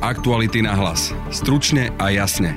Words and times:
Aktuality 0.00 0.64
na 0.64 0.72
hlas. 0.80 1.12
Stručne 1.28 1.92
a 2.00 2.08
jasne. 2.08 2.56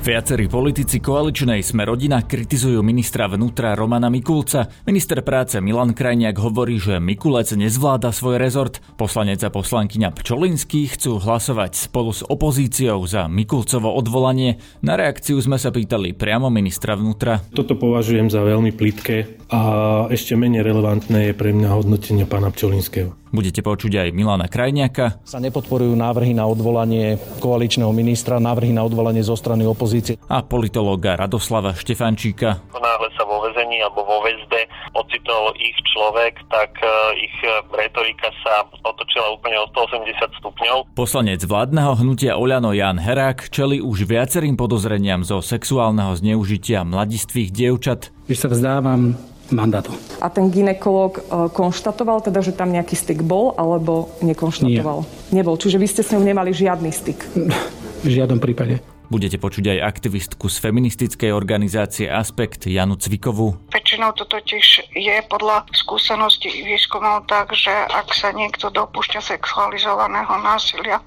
Viacerí 0.00 0.48
politici 0.48 0.96
koaličnej 0.96 1.60
sme 1.60 1.84
rodina 1.84 2.24
kritizujú 2.24 2.80
ministra 2.80 3.28
vnútra 3.28 3.76
Romana 3.76 4.08
Mikulca. 4.08 4.64
Minister 4.88 5.20
práce 5.20 5.60
Milan 5.60 5.92
Krajniak 5.92 6.40
hovorí, 6.40 6.80
že 6.80 7.04
Mikulec 7.04 7.52
nezvláda 7.52 8.16
svoj 8.16 8.40
rezort. 8.40 8.80
Poslanec 8.96 9.44
a 9.44 9.52
poslankyňa 9.52 10.08
Pčolinský 10.16 10.96
chcú 10.96 11.20
hlasovať 11.20 11.76
spolu 11.76 12.16
s 12.16 12.24
opozíciou 12.24 13.04
za 13.04 13.28
Mikulcovo 13.28 13.92
odvolanie. 13.92 14.56
Na 14.80 14.96
reakciu 14.96 15.36
sme 15.36 15.60
sa 15.60 15.68
pýtali 15.68 16.16
priamo 16.16 16.48
ministra 16.48 16.96
vnútra. 16.96 17.44
Toto 17.52 17.76
považujem 17.76 18.32
za 18.32 18.40
veľmi 18.40 18.72
plitké 18.72 19.36
a 19.52 19.60
ešte 20.08 20.32
menej 20.32 20.64
relevantné 20.64 21.28
je 21.28 21.34
pre 21.36 21.52
mňa 21.52 21.68
hodnotenie 21.76 22.24
pána 22.24 22.48
Pčolinského. 22.48 23.21
Budete 23.32 23.64
počuť 23.64 23.92
aj 23.96 24.08
Milana 24.12 24.44
Krajniaka. 24.44 25.24
Sa 25.24 25.40
nepodporujú 25.40 25.96
návrhy 25.96 26.36
na 26.36 26.44
odvolanie 26.44 27.16
koaličného 27.40 27.88
ministra, 27.88 28.36
návrhy 28.36 28.76
na 28.76 28.84
odvolanie 28.84 29.24
zo 29.24 29.32
strany 29.40 29.64
opozície. 29.64 30.20
A 30.28 30.44
politológa 30.44 31.16
Radoslava 31.16 31.72
Štefančíka. 31.72 32.60
Náhle 32.76 33.08
sa 33.16 33.24
vo 33.24 33.40
vezení 33.48 33.80
alebo 33.80 34.04
vo 34.04 34.20
väzbe 34.20 34.68
ocitol 34.92 35.56
ich 35.56 35.72
človek, 35.96 36.44
tak 36.52 36.76
e, 36.76 37.24
ich 37.24 37.36
retorika 37.72 38.28
sa 38.44 38.68
otočila 38.84 39.32
úplne 39.32 39.56
o 39.64 39.66
180 39.72 40.12
stupňov. 40.36 40.92
Poslanec 40.92 41.40
vládneho 41.48 41.96
hnutia 42.04 42.36
Oľano 42.36 42.76
Jan 42.76 43.00
Herák 43.00 43.48
čeli 43.48 43.80
už 43.80 44.04
viacerým 44.04 44.60
podozreniam 44.60 45.24
zo 45.24 45.40
sexuálneho 45.40 46.12
zneužitia 46.20 46.84
mladistvých 46.84 47.48
dievčat. 47.48 48.12
Že 48.28 48.36
sa 48.36 48.48
vzdávam 48.52 49.16
mandátu. 49.54 49.92
A 50.18 50.32
ten 50.32 50.48
ginekolog 50.48 51.20
e, 51.20 51.22
konštatoval 51.52 52.24
teda, 52.24 52.40
že 52.40 52.56
tam 52.56 52.72
nejaký 52.72 52.96
styk 52.96 53.20
bol, 53.22 53.54
alebo 53.56 54.12
nekonštatoval? 54.24 54.98
Nie. 55.32 55.44
Nebol, 55.44 55.56
čiže 55.60 55.76
vy 55.78 55.86
ste 55.86 56.02
s 56.02 56.12
ňou 56.12 56.24
nemali 56.24 56.50
žiadny 56.50 56.90
styk? 56.90 57.20
V 58.02 58.10
žiadnom 58.10 58.42
prípade. 58.42 58.82
Budete 59.12 59.36
počuť 59.36 59.76
aj 59.76 59.84
aktivistku 59.92 60.48
z 60.48 60.56
feministickej 60.56 61.36
organizácie 61.36 62.08
Aspekt 62.08 62.64
Janu 62.64 62.96
Cvikovu. 62.96 63.68
Väčšinou 63.68 64.16
to 64.16 64.24
totiž 64.24 64.88
je 64.96 65.16
podľa 65.28 65.68
skúsenosti 65.76 66.48
výskumov 66.48 67.28
tak, 67.28 67.52
že 67.52 67.68
ak 67.92 68.08
sa 68.16 68.32
niekto 68.32 68.72
dopúšťa 68.72 69.20
sexualizovaného 69.20 70.32
násilia, 70.40 71.04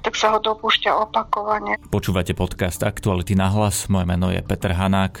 tak 0.00 0.16
sa 0.16 0.32
ho 0.32 0.40
dopúšťa 0.40 0.96
opakovane. 0.96 1.76
Počúvate 1.92 2.32
podcast 2.32 2.80
Aktuality 2.80 3.36
na 3.36 3.52
hlas. 3.52 3.84
Moje 3.92 4.08
meno 4.08 4.32
je 4.32 4.40
Peter 4.40 4.72
Hanák. 4.72 5.20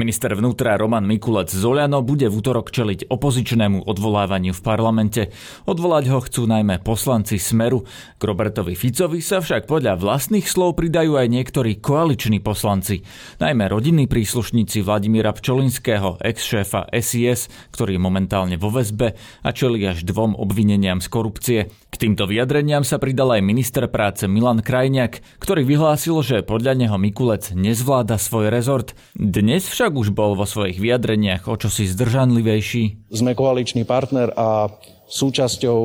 Minister 0.00 0.32
vnútra 0.32 0.80
Roman 0.80 1.04
Mikulec 1.04 1.52
z 1.52 1.60
Oľano 1.60 2.00
bude 2.00 2.24
v 2.24 2.32
útorok 2.32 2.72
čeliť 2.72 3.12
opozičnému 3.12 3.84
odvolávaniu 3.84 4.56
v 4.56 4.64
parlamente. 4.64 5.28
Odvolať 5.68 6.08
ho 6.08 6.24
chcú 6.24 6.48
najmä 6.48 6.80
poslanci 6.80 7.36
Smeru. 7.36 7.84
K 8.16 8.22
Robertovi 8.24 8.72
Ficovi 8.80 9.20
sa 9.20 9.44
však 9.44 9.68
podľa 9.68 10.00
vlastných 10.00 10.48
slov 10.48 10.80
pridajú 10.80 11.20
aj 11.20 11.28
niektorí 11.28 11.84
koaliční 11.84 12.40
poslanci. 12.40 13.04
Najmä 13.44 13.68
rodinní 13.68 14.08
príslušníci 14.08 14.80
Vladimíra 14.80 15.36
Pčolinského, 15.36 16.16
ex-šéfa 16.24 16.88
SIS, 16.96 17.52
ktorý 17.68 18.00
je 18.00 18.00
momentálne 18.00 18.56
vo 18.56 18.72
väzbe 18.72 19.20
a 19.44 19.48
čeli 19.52 19.84
až 19.84 20.08
dvom 20.08 20.32
obvineniam 20.32 21.04
z 21.04 21.08
korupcie. 21.12 21.60
K 21.92 21.94
týmto 22.00 22.24
vyjadreniam 22.24 22.88
sa 22.88 22.96
pridal 22.96 23.36
aj 23.36 23.44
minister 23.44 23.84
práce 23.84 24.24
Milan 24.24 24.64
Krajniak, 24.64 25.20
ktorý 25.44 25.60
vyhlásil, 25.68 26.16
že 26.24 26.40
podľa 26.40 26.72
neho 26.80 26.96
Mikulec 26.96 27.52
nezvláda 27.52 28.16
svoj 28.16 28.48
rezort. 28.48 28.96
Dnes 29.12 29.68
však 29.68 29.89
však 29.90 30.06
už 30.06 30.14
bol 30.14 30.38
vo 30.38 30.46
svojich 30.46 30.78
vyjadreniach 30.78 31.50
o 31.50 31.58
čosi 31.58 31.90
zdržanlivejší. 31.90 33.10
Sme 33.10 33.34
koaličný 33.34 33.82
partner 33.82 34.30
a 34.38 34.70
súčasťou 35.10 35.80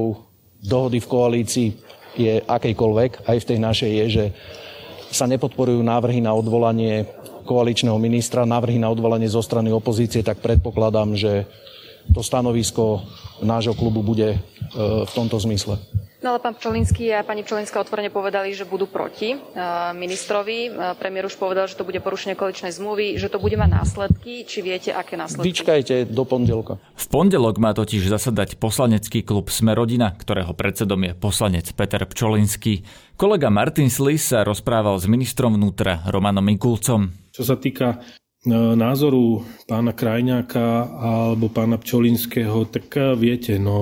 dohody 0.61 1.01
v 1.01 1.09
koalícii 1.09 1.69
je 2.13 2.37
akejkoľvek, 2.45 3.25
aj 3.25 3.37
v 3.41 3.47
tej 3.49 3.57
našej 3.57 3.91
je, 3.97 4.05
že 4.05 4.25
sa 5.09 5.25
nepodporujú 5.25 5.81
návrhy 5.81 6.21
na 6.21 6.37
odvolanie 6.37 7.09
koaličného 7.49 7.97
ministra, 7.97 8.45
návrhy 8.45 8.77
na 8.77 8.93
odvolanie 8.93 9.25
zo 9.25 9.41
strany 9.41 9.73
opozície, 9.73 10.21
tak 10.21 10.37
predpokladám, 10.37 11.17
že 11.17 11.49
to 12.13 12.21
stanovisko 12.21 13.01
nášho 13.41 13.73
klubu 13.73 14.05
bude 14.05 14.37
e, 14.37 14.39
v 15.01 15.11
tomto 15.17 15.41
zmysle. 15.41 15.81
No 16.25 16.33
ale 16.33 16.41
pán 16.41 16.57
Pčolinský 16.57 17.13
a 17.13 17.21
pani 17.21 17.45
Pčolinská 17.45 17.77
otvorene 17.85 18.09
povedali, 18.09 18.49
že 18.49 18.65
budú 18.65 18.89
proti 18.89 19.37
uh, 19.37 19.93
ministrovi. 19.93 20.73
Uh, 20.73 20.97
premiér 20.97 21.29
už 21.29 21.37
povedal, 21.37 21.69
že 21.69 21.77
to 21.77 21.85
bude 21.85 22.01
porušenie 22.01 22.33
koaličnej 22.33 22.73
zmluvy, 22.73 23.21
že 23.21 23.29
to 23.29 23.37
bude 23.37 23.53
mať 23.53 23.69
následky. 23.69 24.41
Či 24.41 24.65
viete, 24.65 24.89
aké 24.89 25.21
následky? 25.21 25.53
Vyčkajte 25.53 26.09
do 26.09 26.25
pondelka. 26.25 26.81
V 26.97 27.05
pondelok 27.13 27.61
má 27.61 27.77
totiž 27.77 28.09
zasadať 28.09 28.57
poslanecký 28.57 29.21
klub 29.21 29.53
Smerodina, 29.53 30.17
ktorého 30.17 30.57
predsedom 30.57 30.97
je 31.05 31.13
poslanec 31.13 31.69
Peter 31.77 32.01
Pčolinský. 32.01 32.81
Kolega 33.13 33.53
Martin 33.53 33.93
Slis 33.93 34.25
sa 34.25 34.41
rozprával 34.41 34.97
s 34.97 35.05
ministrom 35.05 35.53
vnútra 35.53 36.01
Romanom 36.09 36.41
Mikulcom. 36.41 37.13
Čo 37.29 37.45
sa 37.45 37.53
týka 37.61 38.01
e, 38.41 38.49
názoru 38.73 39.45
pána 39.69 39.93
Krajňáka 39.93 40.89
alebo 40.89 41.53
pána 41.53 41.77
Pčolinského, 41.77 42.65
tak 42.65 42.89
viete, 43.13 43.61
no, 43.61 43.77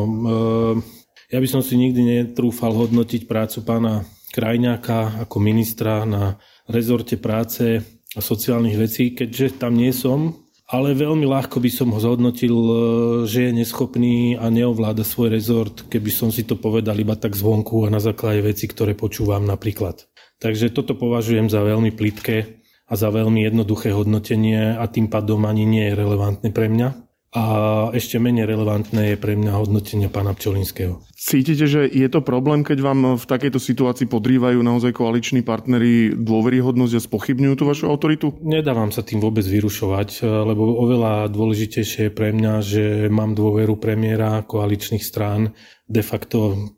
ja 1.33 1.41
by 1.41 1.47
som 1.49 1.65
si 1.65 1.73
nikdy 1.73 2.01
netrúfal 2.05 2.77
hodnotiť 2.77 3.25
prácu 3.25 3.65
pána 3.65 4.05
Krajňáka 4.29 5.25
ako 5.25 5.41
ministra 5.41 6.05
na 6.05 6.37
rezorte 6.69 7.17
práce 7.17 7.81
a 8.13 8.21
sociálnych 8.21 8.77
vecí, 8.77 9.17
keďže 9.17 9.57
tam 9.57 9.73
nie 9.73 9.89
som, 9.89 10.37
ale 10.69 10.93
veľmi 10.93 11.25
ľahko 11.25 11.57
by 11.57 11.69
som 11.73 11.89
ho 11.89 11.97
zhodnotil, 11.97 12.53
e, 12.53 12.73
že 13.25 13.49
je 13.49 13.51
neschopný 13.51 14.37
a 14.37 14.49
neovláda 14.53 15.01
svoj 15.01 15.33
rezort, 15.33 15.89
keby 15.89 16.09
som 16.13 16.29
si 16.29 16.45
to 16.45 16.53
povedal 16.53 16.97
iba 16.97 17.17
tak 17.17 17.33
zvonku 17.33 17.85
a 17.85 17.93
na 17.93 18.01
základe 18.01 18.45
veci, 18.45 18.69
ktoré 18.69 18.93
počúvam 18.93 19.45
napríklad. 19.45 20.05
Takže 20.37 20.69
toto 20.69 20.93
považujem 20.93 21.49
za 21.49 21.65
veľmi 21.65 21.93
plitké 21.93 22.61
a 22.89 22.93
za 22.93 23.09
veľmi 23.09 23.41
jednoduché 23.41 23.89
hodnotenie 23.89 24.77
a 24.77 24.85
tým 24.85 25.09
pádom 25.09 25.45
ani 25.49 25.65
nie 25.65 25.89
je 25.89 25.97
relevantné 25.97 26.49
pre 26.53 26.69
mňa. 26.69 27.02
A 27.33 27.43
ešte 27.97 28.21
menej 28.21 28.45
relevantné 28.45 29.13
je 29.13 29.17
pre 29.17 29.33
mňa 29.33 29.57
hodnotenie 29.57 30.05
pána 30.05 30.37
Pčolinského. 30.37 31.01
Cítite, 31.17 31.65
že 31.65 31.89
je 31.89 32.05
to 32.05 32.21
problém, 32.21 32.61
keď 32.61 32.77
vám 32.85 33.17
v 33.17 33.25
takejto 33.25 33.57
situácii 33.57 34.05
podrývajú 34.05 34.61
naozaj 34.61 34.93
koaliční 34.93 35.41
partnery 35.41 36.13
dôveryhodnosť 36.13 36.93
a 36.93 37.01
spochybňujú 37.01 37.53
tú 37.57 37.65
vašu 37.65 37.89
autoritu? 37.89 38.37
Nedávam 38.45 38.93
sa 38.93 39.01
tým 39.01 39.17
vôbec 39.17 39.41
vyrušovať, 39.49 40.21
lebo 40.21 40.77
oveľa 40.77 41.25
dôležitejšie 41.33 42.11
je 42.11 42.13
pre 42.13 42.37
mňa, 42.37 42.53
že 42.61 42.83
mám 43.09 43.33
dôveru 43.33 43.81
premiéra 43.81 44.45
koaličných 44.45 45.01
strán 45.01 45.57
de 45.89 46.05
facto 46.05 46.69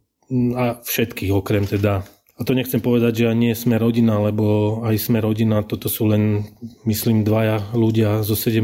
a 0.56 0.80
všetkých, 0.80 1.36
okrem 1.36 1.68
teda 1.68 2.08
a 2.36 2.44
to 2.44 2.52
nechcem 2.52 2.84
povedať, 2.84 3.24
že 3.24 3.32
nie 3.32 3.56
sme 3.56 3.80
rodina, 3.80 4.20
lebo 4.20 4.84
aj 4.84 5.08
sme 5.08 5.24
rodina, 5.24 5.64
toto 5.64 5.88
sú 5.88 6.12
len, 6.12 6.44
myslím, 6.84 7.24
dvaja 7.24 7.72
ľudia 7.72 8.28
zo 8.28 8.36
17, 8.36 8.60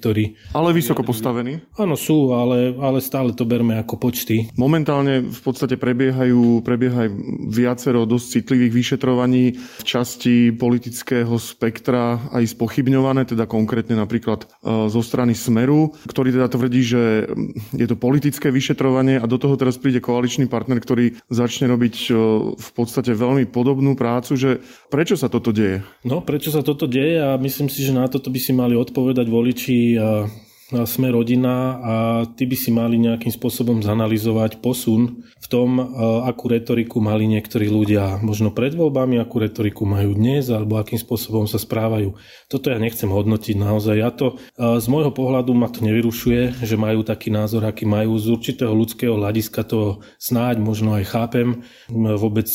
ktorí... 0.00 0.40
Ale 0.56 0.72
vysoko 0.72 1.04
postavení? 1.04 1.60
Áno, 1.76 2.00
sú, 2.00 2.32
ale, 2.32 2.72
ale 2.80 3.04
stále 3.04 3.36
to 3.36 3.44
berme 3.44 3.76
ako 3.76 4.00
počty. 4.00 4.48
Momentálne 4.56 5.20
v 5.20 5.40
podstate 5.44 5.76
prebiehajú, 5.76 6.64
prebiehajú 6.64 7.12
viacero 7.52 8.08
dosť 8.08 8.40
citlivých 8.40 8.72
vyšetrovaní 8.72 9.52
v 9.52 9.82
časti 9.84 10.56
politického 10.56 11.36
spektra 11.36 12.32
aj 12.32 12.56
spochybňované, 12.56 13.28
teda 13.28 13.44
konkrétne 13.44 14.00
napríklad 14.00 14.48
e, 14.48 14.88
zo 14.88 15.04
strany 15.04 15.36
Smeru, 15.36 15.92
ktorý 16.08 16.32
teda 16.32 16.48
tvrdí, 16.48 16.80
že 16.80 17.28
je 17.76 17.84
to 17.84 18.00
politické 18.00 18.48
vyšetrovanie 18.48 19.20
a 19.20 19.28
do 19.28 19.36
toho 19.36 19.60
teraz 19.60 19.76
príde 19.76 20.00
koaličný 20.00 20.48
partner, 20.48 20.80
ktorý 20.80 21.20
začne 21.28 21.68
robiť 21.68 21.96
e, 22.08 22.12
v 22.56 22.70
podstate 22.72 23.09
podstate 23.10 23.26
veľmi 23.26 23.44
podobnú 23.50 23.98
prácu, 23.98 24.38
že 24.38 24.50
prečo 24.86 25.18
sa 25.18 25.26
toto 25.26 25.50
deje? 25.50 25.82
No, 26.06 26.22
prečo 26.22 26.54
sa 26.54 26.62
toto 26.62 26.86
deje 26.86 27.18
a 27.18 27.34
myslím 27.42 27.66
si, 27.66 27.82
že 27.82 27.90
na 27.90 28.06
toto 28.06 28.30
by 28.30 28.38
si 28.38 28.54
mali 28.54 28.78
odpovedať 28.78 29.26
voliči 29.26 29.98
a 29.98 30.30
sme 30.70 31.10
rodina 31.10 31.54
a 31.82 31.94
ty 32.30 32.46
by 32.46 32.56
si 32.56 32.70
mali 32.70 32.94
nejakým 32.94 33.34
spôsobom 33.34 33.82
zanalizovať 33.82 34.62
posun 34.62 35.26
v 35.26 35.46
tom, 35.50 35.82
akú 36.22 36.46
retoriku 36.46 37.02
mali 37.02 37.26
niektorí 37.26 37.66
ľudia 37.66 38.22
možno 38.22 38.54
pred 38.54 38.78
voľbami, 38.78 39.18
akú 39.18 39.42
retoriku 39.42 39.82
majú 39.82 40.14
dnes 40.14 40.46
alebo 40.46 40.78
akým 40.78 40.98
spôsobom 40.98 41.50
sa 41.50 41.58
správajú. 41.58 42.14
Toto 42.46 42.70
ja 42.70 42.78
nechcem 42.78 43.10
hodnotiť 43.10 43.58
naozaj. 43.58 43.94
Ja 43.98 44.14
to 44.14 44.38
z 44.56 44.86
môjho 44.86 45.10
pohľadu 45.10 45.50
ma 45.58 45.66
to 45.66 45.82
nevyrušuje, 45.82 46.62
že 46.62 46.78
majú 46.78 47.02
taký 47.02 47.34
názor, 47.34 47.66
aký 47.66 47.84
majú. 47.84 48.14
Z 48.14 48.30
určitého 48.30 48.70
ľudského 48.70 49.18
hľadiska 49.18 49.66
to 49.66 50.06
snáď 50.22 50.62
možno 50.62 50.94
aj 50.94 51.04
chápem. 51.10 51.66
Vôbec 51.90 52.46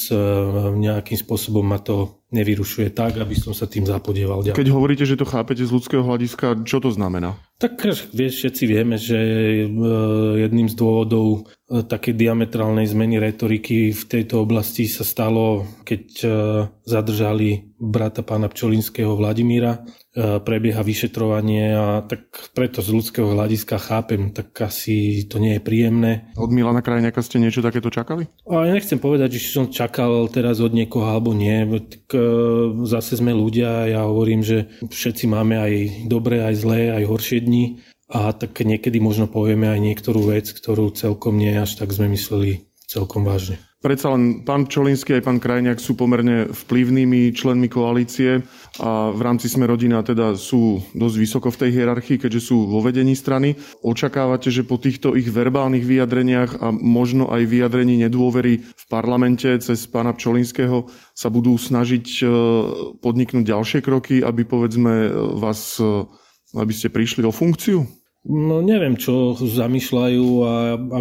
nejakým 0.79 1.19
spôsobom 1.19 1.67
ma 1.67 1.83
to 1.83 2.23
nevyrušuje 2.33 2.91
tak, 2.91 3.15
aby 3.21 3.37
som 3.37 3.55
sa 3.55 3.69
tým 3.69 3.87
zapodieval 3.87 4.43
ďalej. 4.43 4.57
Keď 4.57 4.69
hovoríte, 4.73 5.05
že 5.07 5.15
to 5.15 5.23
chápete 5.23 5.63
z 5.63 5.71
ľudského 5.71 6.03
hľadiska, 6.03 6.65
čo 6.67 6.83
to 6.83 6.91
znamená? 6.91 7.37
Tak 7.55 7.79
vieš, 8.11 8.35
všetci 8.43 8.63
vieme, 8.67 8.99
že 8.99 9.15
jedným 10.43 10.67
z 10.67 10.75
dôvodov 10.75 11.47
také 11.87 12.11
diametrálnej 12.11 12.83
zmeny 12.83 13.15
retoriky 13.15 13.95
v 13.95 14.03
tejto 14.05 14.43
oblasti 14.43 14.91
sa 14.91 15.07
stalo, 15.07 15.63
keď 15.87 16.03
zadržali 16.83 17.71
brata 17.79 18.27
pána 18.27 18.51
Pčolinského 18.51 19.15
Vladimíra 19.15 19.87
E, 20.15 20.39
prebieha 20.39 20.79
vyšetrovanie 20.79 21.75
a 21.75 21.99
tak 21.99 22.31
preto 22.55 22.79
z 22.79 22.87
ľudského 22.87 23.35
hľadiska 23.35 23.75
chápem, 23.75 24.31
tak 24.31 24.55
asi 24.63 25.27
to 25.27 25.43
nie 25.43 25.59
je 25.59 25.61
príjemné. 25.67 26.31
Od 26.39 26.55
Milana 26.55 26.79
Krajňaka 26.79 27.19
ste 27.19 27.43
niečo 27.43 27.59
takéto 27.59 27.91
čakali? 27.91 28.31
A 28.47 28.63
ja 28.63 28.71
nechcem 28.71 28.95
povedať, 28.95 29.35
že 29.35 29.51
som 29.51 29.67
čakal 29.67 30.31
teraz 30.31 30.63
od 30.63 30.71
niekoho 30.71 31.03
alebo 31.03 31.35
nie. 31.35 31.67
Tak, 31.67 32.15
e, 32.15 32.23
zase 32.87 33.19
sme 33.19 33.35
ľudia, 33.35 33.91
ja 33.91 34.07
hovorím, 34.07 34.39
že 34.39 34.71
všetci 34.87 35.27
máme 35.27 35.59
aj 35.59 35.73
dobré, 36.07 36.47
aj 36.47 36.63
zlé, 36.63 36.95
aj 36.95 37.03
horšie 37.11 37.43
dni 37.45 37.85
a 38.09 38.33
tak 38.33 38.57
niekedy 38.57 38.97
možno 38.97 39.29
povieme 39.29 39.69
aj 39.69 39.79
niektorú 39.81 40.33
vec, 40.33 40.49
ktorú 40.49 40.89
celkom 40.97 41.37
nie 41.37 41.53
až 41.53 41.77
tak 41.77 41.93
sme 41.93 42.09
mysleli 42.09 42.65
celkom 42.85 43.25
vážne. 43.25 43.61
Predsa 43.85 44.17
len 44.17 44.41
pán 44.41 44.65
Čolinský 44.65 45.21
aj 45.21 45.29
pán 45.29 45.37
Krajňák 45.37 45.77
sú 45.77 45.93
pomerne 45.93 46.49
vplyvnými 46.49 47.29
členmi 47.37 47.69
koalície 47.69 48.41
a 48.81 49.13
v 49.13 49.21
rámci 49.21 49.45
Sme 49.45 49.69
rodina 49.69 50.01
teda 50.01 50.33
sú 50.33 50.81
dosť 50.97 51.15
vysoko 51.21 51.53
v 51.53 51.59
tej 51.61 51.69
hierarchii, 51.69 52.17
keďže 52.17 52.49
sú 52.49 52.65
vo 52.65 52.81
vedení 52.81 53.13
strany. 53.13 53.53
Očakávate, 53.85 54.49
že 54.49 54.65
po 54.65 54.81
týchto 54.81 55.13
ich 55.13 55.29
verbálnych 55.29 55.85
vyjadreniach 55.85 56.65
a 56.65 56.73
možno 56.73 57.29
aj 57.29 57.45
vyjadrení 57.45 58.01
nedôvery 58.09 58.65
v 58.65 58.85
parlamente 58.89 59.53
cez 59.61 59.85
pána 59.85 60.17
Čolinského 60.17 60.89
sa 61.13 61.29
budú 61.29 61.53
snažiť 61.53 62.07
e, 62.09 62.23
podniknúť 63.05 63.45
ďalšie 63.45 63.79
kroky, 63.85 64.25
aby 64.25 64.49
povedzme 64.49 65.13
vás, 65.37 65.77
e, 65.77 66.09
aby 66.59 66.73
ste 66.73 66.91
prišli 66.91 67.23
o 67.27 67.31
funkciu? 67.31 67.83
No 68.25 68.57
neviem, 68.65 68.97
čo 68.97 69.37
zamýšľajú 69.37 70.25
a 70.41 70.53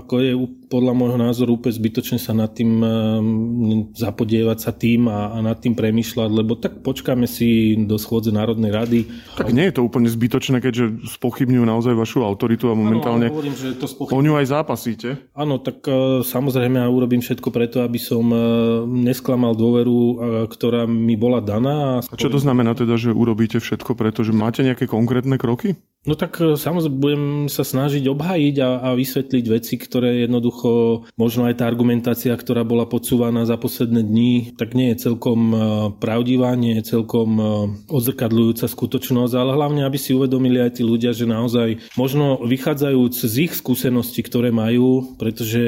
ako 0.05 0.15
je 0.21 0.32
podľa 0.69 0.93
môjho 0.93 1.17
názoru 1.17 1.56
úplne 1.56 1.73
zbytočne 1.73 2.19
sa 2.21 2.37
nad 2.37 2.53
tým 2.53 2.85
ehm, 2.85 3.97
zapodievať 3.97 4.59
sa 4.61 4.76
tým 4.76 5.09
a, 5.09 5.32
a 5.32 5.38
nad 5.41 5.56
tým 5.56 5.73
premýšľať, 5.73 6.29
lebo 6.29 6.61
tak 6.61 6.85
počkáme 6.85 7.25
si 7.25 7.81
do 7.88 7.97
schôdze 7.97 8.29
Národnej 8.29 8.76
rady. 8.76 9.00
Tak 9.41 9.56
nie 9.56 9.73
je 9.73 9.81
to 9.81 9.88
úplne 9.88 10.05
zbytočné, 10.05 10.61
keďže 10.61 11.09
spochybňujú 11.17 11.65
naozaj 11.65 11.97
vašu 11.97 12.29
autoritu 12.29 12.69
a 12.69 12.76
momentálne 12.76 13.32
ano, 13.32 13.41
hovorím, 13.41 13.56
že 13.56 13.73
to 13.81 13.88
spochybňujú. 13.88 14.20
o 14.20 14.25
ňu 14.29 14.32
aj 14.44 14.47
zápasíte. 14.53 15.09
Áno, 15.32 15.65
tak 15.65 15.81
uh, 15.88 16.20
samozrejme 16.20 16.77
ja 16.77 16.93
urobím 16.93 17.25
všetko 17.25 17.49
preto, 17.49 17.81
aby 17.81 17.97
som 17.97 18.29
uh, 18.29 18.85
nesklamal 18.85 19.56
dôveru, 19.56 19.97
uh, 19.97 20.12
ktorá 20.44 20.85
mi 20.85 21.17
bola 21.17 21.41
daná. 21.41 22.05
A, 22.05 22.05
a 22.05 22.20
čo 22.20 22.29
to 22.29 22.37
znamená 22.37 22.77
teda, 22.77 23.00
že 23.00 23.17
urobíte 23.17 23.65
všetko 23.65 23.97
preto, 23.97 24.20
že 24.20 24.37
máte 24.37 24.61
nejaké 24.61 24.85
konkrétne 24.85 25.41
kroky? 25.41 25.81
No 26.05 26.15
tak 26.15 26.37
e, 26.37 26.61
samozrejme 26.61 27.01
budem 27.01 27.25
sa 27.49 27.65
snažiť 27.65 28.05
obhajiť 28.12 28.56
a, 28.61 28.71
a 28.85 28.89
vysvetliť 28.93 29.45
veci, 29.49 29.81
ktoré 29.81 30.29
jednoducho, 30.29 31.03
možno 31.17 31.49
aj 31.49 31.61
tá 31.61 31.65
argumentácia, 31.65 32.37
ktorá 32.37 32.61
bola 32.61 32.85
podsúvaná 32.85 33.49
za 33.49 33.56
posledné 33.56 34.05
dni, 34.05 34.33
tak 34.61 34.77
nie 34.77 34.93
je 34.93 35.09
celkom 35.11 35.41
e, 35.49 35.56
pravdivá, 35.97 36.53
nie 36.61 36.77
je 36.81 36.97
celkom 36.97 37.31
e, 37.41 37.45
odzrkadľujúca 37.89 38.69
skutočnosť, 38.69 39.33
ale 39.33 39.56
hlavne, 39.56 39.83
aby 39.89 39.97
si 39.97 40.12
uvedomili 40.12 40.61
aj 40.61 40.77
tí 40.77 40.83
ľudia, 40.85 41.17
že 41.17 41.25
naozaj 41.25 41.97
možno 41.97 42.37
vychádzajúc 42.45 43.15
z 43.25 43.35
ich 43.49 43.53
skúseností, 43.56 44.21
ktoré 44.21 44.53
majú, 44.53 45.17
pretože 45.17 45.61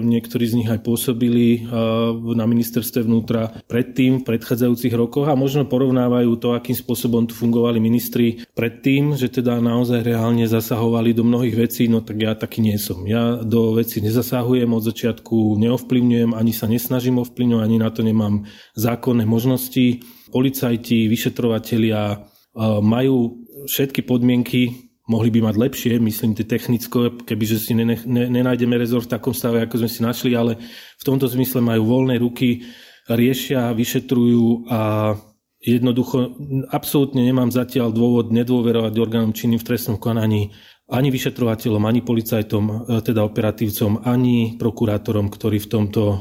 niektorí 0.00 0.48
z 0.48 0.56
nich 0.64 0.68
aj 0.72 0.80
pôsobili 0.82 1.68
na 2.32 2.44
ministerstve 2.48 3.04
vnútra 3.04 3.52
predtým, 3.68 4.22
v 4.22 4.26
predchádzajúcich 4.26 4.94
rokoch 4.96 5.28
a 5.28 5.38
možno 5.38 5.68
porovnávajú 5.68 6.32
to, 6.40 6.54
akým 6.56 6.76
spôsobom 6.76 7.28
tu 7.28 7.34
fungovali 7.36 7.78
ministri 7.82 8.42
predtým, 8.56 9.18
že 9.18 9.28
teda 9.28 9.58
naozaj 9.58 9.81
naozaj 9.82 10.06
reálne 10.06 10.46
zasahovali 10.46 11.10
do 11.10 11.26
mnohých 11.26 11.58
vecí, 11.58 11.90
no 11.90 12.06
tak 12.06 12.22
ja 12.22 12.38
taký 12.38 12.62
nie 12.62 12.78
som. 12.78 13.02
Ja 13.02 13.42
do 13.42 13.74
veci 13.74 13.98
nezasahujem 13.98 14.70
od 14.70 14.86
začiatku, 14.86 15.58
neovplyvňujem, 15.58 16.38
ani 16.38 16.54
sa 16.54 16.70
nesnažím 16.70 17.18
ovplyvňovať, 17.18 17.66
ani 17.66 17.78
na 17.82 17.90
to 17.90 18.06
nemám 18.06 18.46
zákonné 18.78 19.26
možnosti. 19.26 20.06
Policajti, 20.30 21.10
vyšetrovatelia 21.10 22.14
e, 22.14 22.16
majú 22.78 23.42
všetky 23.66 24.06
podmienky, 24.06 24.94
mohli 25.10 25.34
by 25.34 25.50
mať 25.50 25.56
lepšie, 25.58 25.92
myslím 25.98 26.38
tie 26.38 26.46
technicko, 26.46 27.26
kebyže 27.26 27.58
si 27.58 27.74
nenájdeme 27.74 28.78
rezort 28.78 29.10
v 29.10 29.18
takom 29.18 29.34
stave, 29.34 29.66
ako 29.66 29.82
sme 29.82 29.90
si 29.90 30.00
našli, 30.06 30.30
ale 30.38 30.62
v 30.94 31.02
tomto 31.02 31.26
zmysle 31.26 31.58
majú 31.58 31.90
voľné 31.90 32.22
ruky, 32.22 32.62
riešia, 33.10 33.74
vyšetrujú 33.74 34.70
a 34.70 34.80
Jednoducho, 35.62 36.34
absolútne 36.74 37.22
nemám 37.22 37.54
zatiaľ 37.54 37.94
dôvod 37.94 38.34
nedôverovať 38.34 38.94
orgánom 38.98 39.30
činným 39.30 39.62
v 39.62 39.66
trestnom 39.70 39.94
konaní 39.94 40.50
ani 40.92 41.08
vyšetrovateľom, 41.08 41.82
ani 41.88 42.00
policajtom, 42.04 42.64
e, 42.68 42.74
teda 43.00 43.24
operatívcom, 43.24 44.04
ani 44.04 44.60
prokurátorom, 44.60 45.32
ktorí 45.32 45.62
v 45.62 45.70
tomto 45.70 46.02
e, 46.02 46.16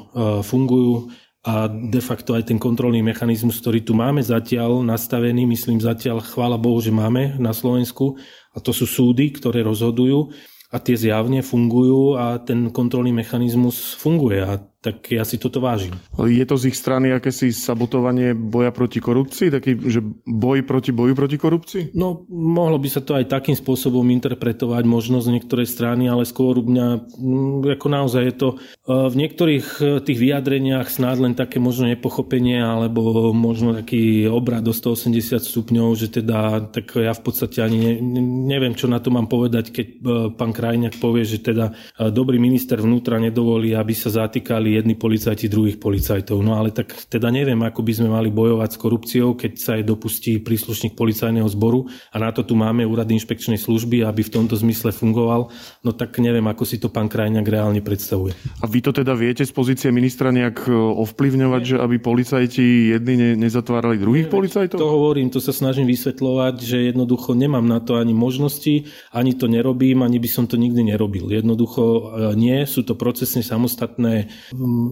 fungujú. 0.46 1.12
A 1.42 1.66
de 1.68 1.98
facto 2.00 2.38
aj 2.38 2.54
ten 2.54 2.62
kontrolný 2.62 3.02
mechanizmus, 3.02 3.58
ktorý 3.60 3.82
tu 3.82 3.98
máme 3.98 4.22
zatiaľ 4.22 4.86
nastavený, 4.86 5.50
myslím 5.50 5.82
zatiaľ, 5.82 6.22
chvála 6.22 6.62
Bohu, 6.62 6.78
že 6.78 6.94
máme 6.94 7.42
na 7.42 7.50
Slovensku, 7.50 8.16
a 8.54 8.62
to 8.62 8.70
sú 8.70 8.86
súdy, 8.86 9.34
ktoré 9.34 9.66
rozhodujú 9.66 10.30
a 10.72 10.78
tie 10.78 10.96
zjavne 10.96 11.42
fungujú 11.42 12.16
a 12.16 12.38
ten 12.40 12.70
kontrolný 12.70 13.12
mechanizmus 13.12 13.98
funguje. 13.98 14.40
A 14.46 14.62
tak 14.82 15.14
ja 15.14 15.22
si 15.22 15.38
toto 15.38 15.62
vážim. 15.62 15.94
Je 16.18 16.42
to 16.42 16.58
z 16.58 16.74
ich 16.74 16.78
strany 16.78 17.14
akési 17.14 17.54
sabotovanie 17.54 18.34
boja 18.34 18.74
proti 18.74 18.98
korupcii? 18.98 19.54
Taký, 19.54 19.72
že 19.86 20.02
boj 20.26 20.66
proti 20.66 20.90
boju 20.90 21.14
proti 21.14 21.38
korupcii? 21.38 21.94
No, 21.94 22.26
mohlo 22.34 22.82
by 22.82 22.90
sa 22.90 23.06
to 23.06 23.14
aj 23.14 23.30
takým 23.30 23.54
spôsobom 23.54 24.02
interpretovať 24.10 24.82
možno 24.90 25.22
z 25.22 25.38
niektorej 25.38 25.70
strany, 25.70 26.10
ale 26.10 26.26
skôr 26.26 26.66
mňa, 26.66 27.14
mm, 27.14 27.78
ako 27.78 27.88
naozaj 27.94 28.24
je 28.26 28.36
to 28.36 28.50
e, 28.50 28.58
v 28.90 29.16
niektorých 29.22 29.66
e, 29.78 29.84
tých 30.02 30.18
vyjadreniach 30.18 30.90
snáď 30.90 31.30
len 31.30 31.34
také 31.38 31.62
možno 31.62 31.86
nepochopenie 31.86 32.58
alebo 32.58 33.30
možno 33.38 33.78
taký 33.78 34.26
obrad 34.26 34.66
do 34.66 34.74
180 34.74 35.46
stupňov, 35.46 35.94
že 35.94 36.10
teda, 36.10 36.74
tak 36.74 36.98
ja 36.98 37.14
v 37.14 37.22
podstate 37.22 37.62
ani 37.62 38.02
ne, 38.02 38.22
neviem, 38.50 38.74
čo 38.74 38.90
na 38.90 38.98
to 38.98 39.14
mám 39.14 39.30
povedať, 39.30 39.70
keď 39.70 39.88
e, 39.94 39.98
pán 40.34 40.58
Krajňák 40.58 40.98
povie, 40.98 41.22
že 41.22 41.38
teda 41.38 41.78
dobrý 42.10 42.42
minister 42.42 42.82
vnútra 42.82 43.22
nedovolí, 43.22 43.78
aby 43.78 43.94
sa 43.94 44.10
zatýkali 44.10 44.71
jedni 44.78 44.96
policajti 44.96 45.52
druhých 45.52 45.78
policajtov. 45.78 46.40
No 46.40 46.56
ale 46.56 46.72
tak 46.72 46.94
teda 47.12 47.28
neviem, 47.28 47.60
ako 47.60 47.84
by 47.84 47.94
sme 47.98 48.10
mali 48.12 48.30
bojovať 48.32 48.70
s 48.76 48.78
korupciou, 48.80 49.36
keď 49.36 49.52
sa 49.60 49.72
aj 49.80 49.84
dopustí 49.88 50.40
príslušník 50.40 50.96
policajného 50.96 51.48
zboru 51.52 51.88
a 52.12 52.16
na 52.20 52.32
to 52.32 52.42
tu 52.46 52.56
máme 52.56 52.88
úrad 52.88 53.08
inšpekčnej 53.08 53.60
služby, 53.60 54.04
aby 54.08 54.22
v 54.24 54.34
tomto 54.34 54.56
zmysle 54.56 54.96
fungoval. 54.96 55.52
No 55.84 55.92
tak 55.92 56.18
neviem, 56.18 56.46
ako 56.48 56.64
si 56.64 56.80
to 56.80 56.88
pán 56.88 57.12
Krajňák 57.12 57.48
reálne 57.48 57.82
predstavuje. 57.84 58.34
A 58.62 58.66
vy 58.66 58.80
to 58.80 58.96
teda 58.96 59.12
viete 59.18 59.44
z 59.44 59.52
pozície 59.52 59.92
ministra 59.92 60.32
nejak 60.32 60.68
e, 60.68 60.74
ovplyvňovať, 60.76 61.62
že 61.64 61.76
aby 61.78 61.96
policajti 62.00 62.96
jedni 62.96 63.16
ne, 63.20 63.30
nezatvárali 63.36 64.00
druhých 64.00 64.28
neviem, 64.30 64.38
policajtov? 64.38 64.78
To 64.80 64.90
hovorím, 64.90 65.28
to 65.30 65.44
sa 65.44 65.52
snažím 65.52 65.90
vysvetľovať, 65.90 66.56
že 66.64 66.78
jednoducho 66.94 67.36
nemám 67.36 67.66
na 67.66 67.84
to 67.84 68.00
ani 68.00 68.16
možnosti, 68.16 68.88
ani 69.12 69.36
to 69.36 69.52
nerobím, 69.52 70.06
ani 70.06 70.18
by 70.18 70.30
som 70.30 70.46
to 70.48 70.56
nikdy 70.56 70.86
nerobil. 70.86 71.28
Jednoducho 71.30 71.84
e, 71.84 72.02
nie, 72.40 72.64
sú 72.64 72.86
to 72.88 72.96
procesne 72.96 73.44
samostatné 73.44 74.32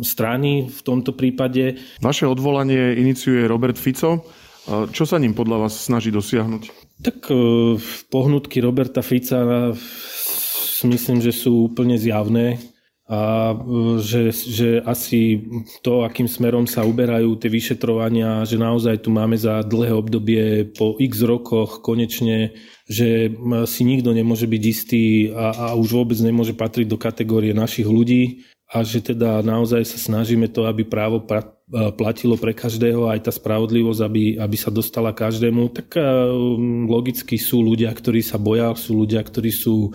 strany 0.02 0.68
v 0.68 0.82
tomto 0.82 1.14
prípade. 1.14 1.80
Vaše 2.04 2.26
odvolanie 2.26 2.98
iniciuje 2.98 3.48
Robert 3.48 3.78
Fico. 3.78 4.26
Čo 4.70 5.04
sa 5.10 5.18
ním 5.18 5.34
podľa 5.34 5.66
vás 5.66 5.74
snaží 5.74 6.14
dosiahnuť? 6.14 6.64
Tak 7.02 7.32
e, 7.32 7.36
pohnutky 8.12 8.62
Roberta 8.62 9.02
Fica 9.02 9.74
myslím, 10.86 11.24
že 11.24 11.34
sú 11.34 11.72
úplne 11.72 11.98
zjavné 11.98 12.62
a 13.10 13.56
e, 13.56 13.98
že, 13.98 14.30
že 14.30 14.70
asi 14.86 15.42
to, 15.82 16.06
akým 16.06 16.30
smerom 16.30 16.70
sa 16.70 16.86
uberajú 16.86 17.34
tie 17.42 17.50
vyšetrovania, 17.50 18.46
že 18.46 18.62
naozaj 18.62 19.02
tu 19.02 19.10
máme 19.10 19.34
za 19.40 19.66
dlhé 19.66 19.96
obdobie 19.96 20.44
po 20.78 20.94
x 21.02 21.26
rokoch 21.26 21.82
konečne, 21.82 22.54
že 22.86 23.34
si 23.66 23.82
nikto 23.88 24.14
nemôže 24.14 24.46
byť 24.46 24.64
istý 24.70 25.34
a, 25.34 25.74
a 25.74 25.80
už 25.80 25.98
vôbec 25.98 26.20
nemôže 26.22 26.54
patriť 26.54 26.86
do 26.86 27.02
kategórie 27.02 27.58
našich 27.58 27.90
ľudí 27.90 28.46
a 28.70 28.86
že 28.86 29.02
teda 29.02 29.42
naozaj 29.42 29.82
sa 29.82 29.98
snažíme 29.98 30.46
to, 30.54 30.70
aby 30.70 30.86
právo 30.86 31.26
platilo 31.98 32.38
pre 32.38 32.54
každého, 32.54 33.10
aj 33.10 33.26
tá 33.26 33.32
spravodlivosť, 33.34 34.02
aby, 34.06 34.24
aby 34.38 34.58
sa 34.58 34.70
dostala 34.70 35.10
každému, 35.10 35.74
tak 35.74 35.98
logicky 36.86 37.42
sú 37.42 37.66
ľudia, 37.66 37.90
ktorí 37.90 38.22
sa 38.22 38.38
boja, 38.38 38.70
sú 38.78 39.06
ľudia, 39.06 39.26
ktorí 39.26 39.50
sú 39.50 39.90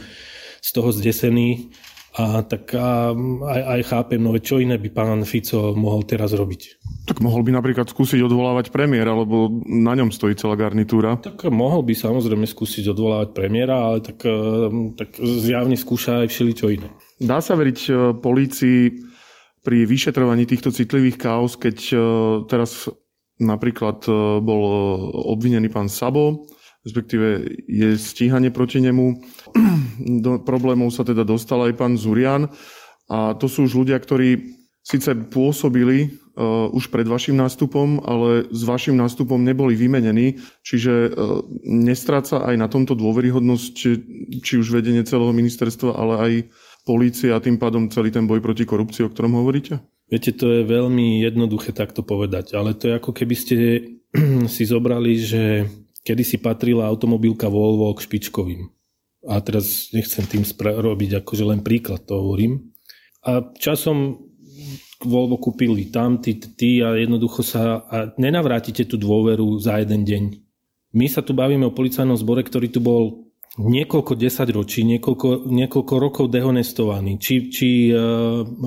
z 0.59 0.71
toho 0.75 0.91
zdesení 0.91 1.71
a 2.15 2.47
tak 2.47 2.71
a, 2.79 3.11
aj, 3.43 3.63
aj 3.75 3.81
chápem, 3.91 4.23
no 4.23 4.31
čo 4.39 4.63
iné 4.63 4.79
by 4.79 4.87
pán 4.95 5.23
Fico 5.27 5.75
mohol 5.75 6.07
teraz 6.07 6.31
robiť. 6.31 6.79
Tak 7.11 7.19
mohol 7.19 7.43
by 7.43 7.59
napríklad 7.59 7.91
skúsiť 7.91 8.23
odvolávať 8.23 8.71
premiéra, 8.71 9.11
lebo 9.11 9.51
na 9.67 9.99
ňom 9.99 10.15
stojí 10.15 10.39
celá 10.39 10.55
garnitúra. 10.55 11.19
Tak 11.19 11.51
mohol 11.51 11.83
by 11.83 11.91
samozrejme 11.91 12.47
skúsiť 12.47 12.87
odvolávať 12.95 13.35
premiéra, 13.35 13.75
ale 13.83 13.99
tak, 13.99 14.23
tak 14.95 15.11
zjavne 15.19 15.75
skúša 15.75 16.23
aj 16.23 16.31
všeličo 16.31 16.67
iné. 16.71 16.89
Dá 17.25 17.41
sa 17.41 17.57
veriť 17.57 17.81
e, 17.89 17.93
polícii 18.21 19.01
pri 19.65 19.89
vyšetrovaní 19.89 20.45
týchto 20.45 20.69
citlivých 20.69 21.17
kaos, 21.17 21.57
keď 21.57 21.77
e, 21.89 21.97
teraz 22.53 22.93
napríklad 23.41 24.05
e, 24.05 24.13
bol 24.45 24.63
obvinený 25.33 25.73
pán 25.73 25.89
Sabo, 25.89 26.45
respektíve 26.85 27.49
je 27.65 27.97
stíhanie 27.97 28.53
proti 28.53 28.85
nemu. 28.85 29.25
Do 30.25 30.45
problémov 30.45 30.93
sa 30.93 31.01
teda 31.01 31.25
dostal 31.25 31.65
aj 31.65 31.81
pán 31.81 31.97
Zurian 31.97 32.53
a 33.09 33.33
to 33.41 33.49
sú 33.49 33.65
už 33.65 33.73
ľudia, 33.73 33.97
ktorí 33.97 34.61
síce 34.85 35.17
pôsobili 35.33 36.21
už 36.75 36.91
pred 36.91 37.07
vašim 37.07 37.39
nástupom, 37.39 38.03
ale 38.03 38.51
s 38.51 38.67
vašim 38.67 38.99
nástupom 38.99 39.39
neboli 39.39 39.79
vymenení, 39.79 40.43
čiže 40.67 41.15
nestráca 41.63 42.43
aj 42.43 42.59
na 42.59 42.67
tomto 42.67 42.99
dôveryhodnosť, 42.99 43.75
či 44.43 44.53
už 44.59 44.75
vedenie 44.75 45.07
celého 45.07 45.31
ministerstva, 45.31 45.95
ale 45.95 46.15
aj 46.19 46.33
polície 46.85 47.33
a 47.33 47.41
tým 47.41 47.57
pádom 47.57 47.89
celý 47.89 48.13
ten 48.13 48.29
boj 48.29 48.45
proti 48.45 48.69
korupcii, 48.69 49.09
o 49.09 49.13
ktorom 49.13 49.41
hovoríte? 49.41 49.81
Viete, 50.05 50.37
to 50.37 50.53
je 50.53 50.63
veľmi 50.69 51.25
jednoduché 51.25 51.73
takto 51.73 52.05
povedať, 52.05 52.53
ale 52.55 52.77
to 52.77 52.93
je 52.93 52.95
ako 53.01 53.11
keby 53.17 53.35
ste 53.35 53.57
si 54.55 54.63
zobrali, 54.69 55.17
že 55.17 55.43
kedy 56.05 56.23
si 56.23 56.37
patrila 56.37 56.85
automobilka 56.85 57.49
Volvo 57.49 57.89
k 57.97 58.05
špičkovým. 58.05 58.69
A 59.25 59.41
teraz 59.41 59.89
nechcem 59.97 60.29
tým 60.29 60.45
spra- 60.45 60.77
robiť 60.77 61.25
akože 61.25 61.45
len 61.49 61.65
príklad, 61.65 62.05
to 62.05 62.21
hovorím. 62.21 62.77
A 63.25 63.41
časom 63.57 64.21
Volvo 65.01 65.41
kúpili 65.41 65.89
tam, 65.89 66.21
ty, 66.21 66.37
ty 66.37 66.85
a 66.85 66.93
jednoducho 66.97 67.41
sa 67.41 67.85
a 67.89 67.97
nenavrátite 68.21 68.85
tú 68.85 69.01
dôveru 69.01 69.57
za 69.57 69.81
jeden 69.81 70.05
deň. 70.05 70.25
My 70.95 71.09
sa 71.09 71.25
tu 71.25 71.33
bavíme 71.33 71.65
o 71.67 71.75
policajnom 71.75 72.15
zbore, 72.15 72.45
ktorý 72.45 72.69
tu 72.71 72.79
bol 72.85 73.24
niekoľko 73.59 74.19
desať 74.19 74.49
ročí, 74.51 74.83
niekoľko, 74.83 75.47
niekoľko 75.47 75.95
rokov 75.99 76.27
dehonestovaný, 76.31 77.23
či, 77.23 77.51
či 77.51 77.69
e, 77.91 77.95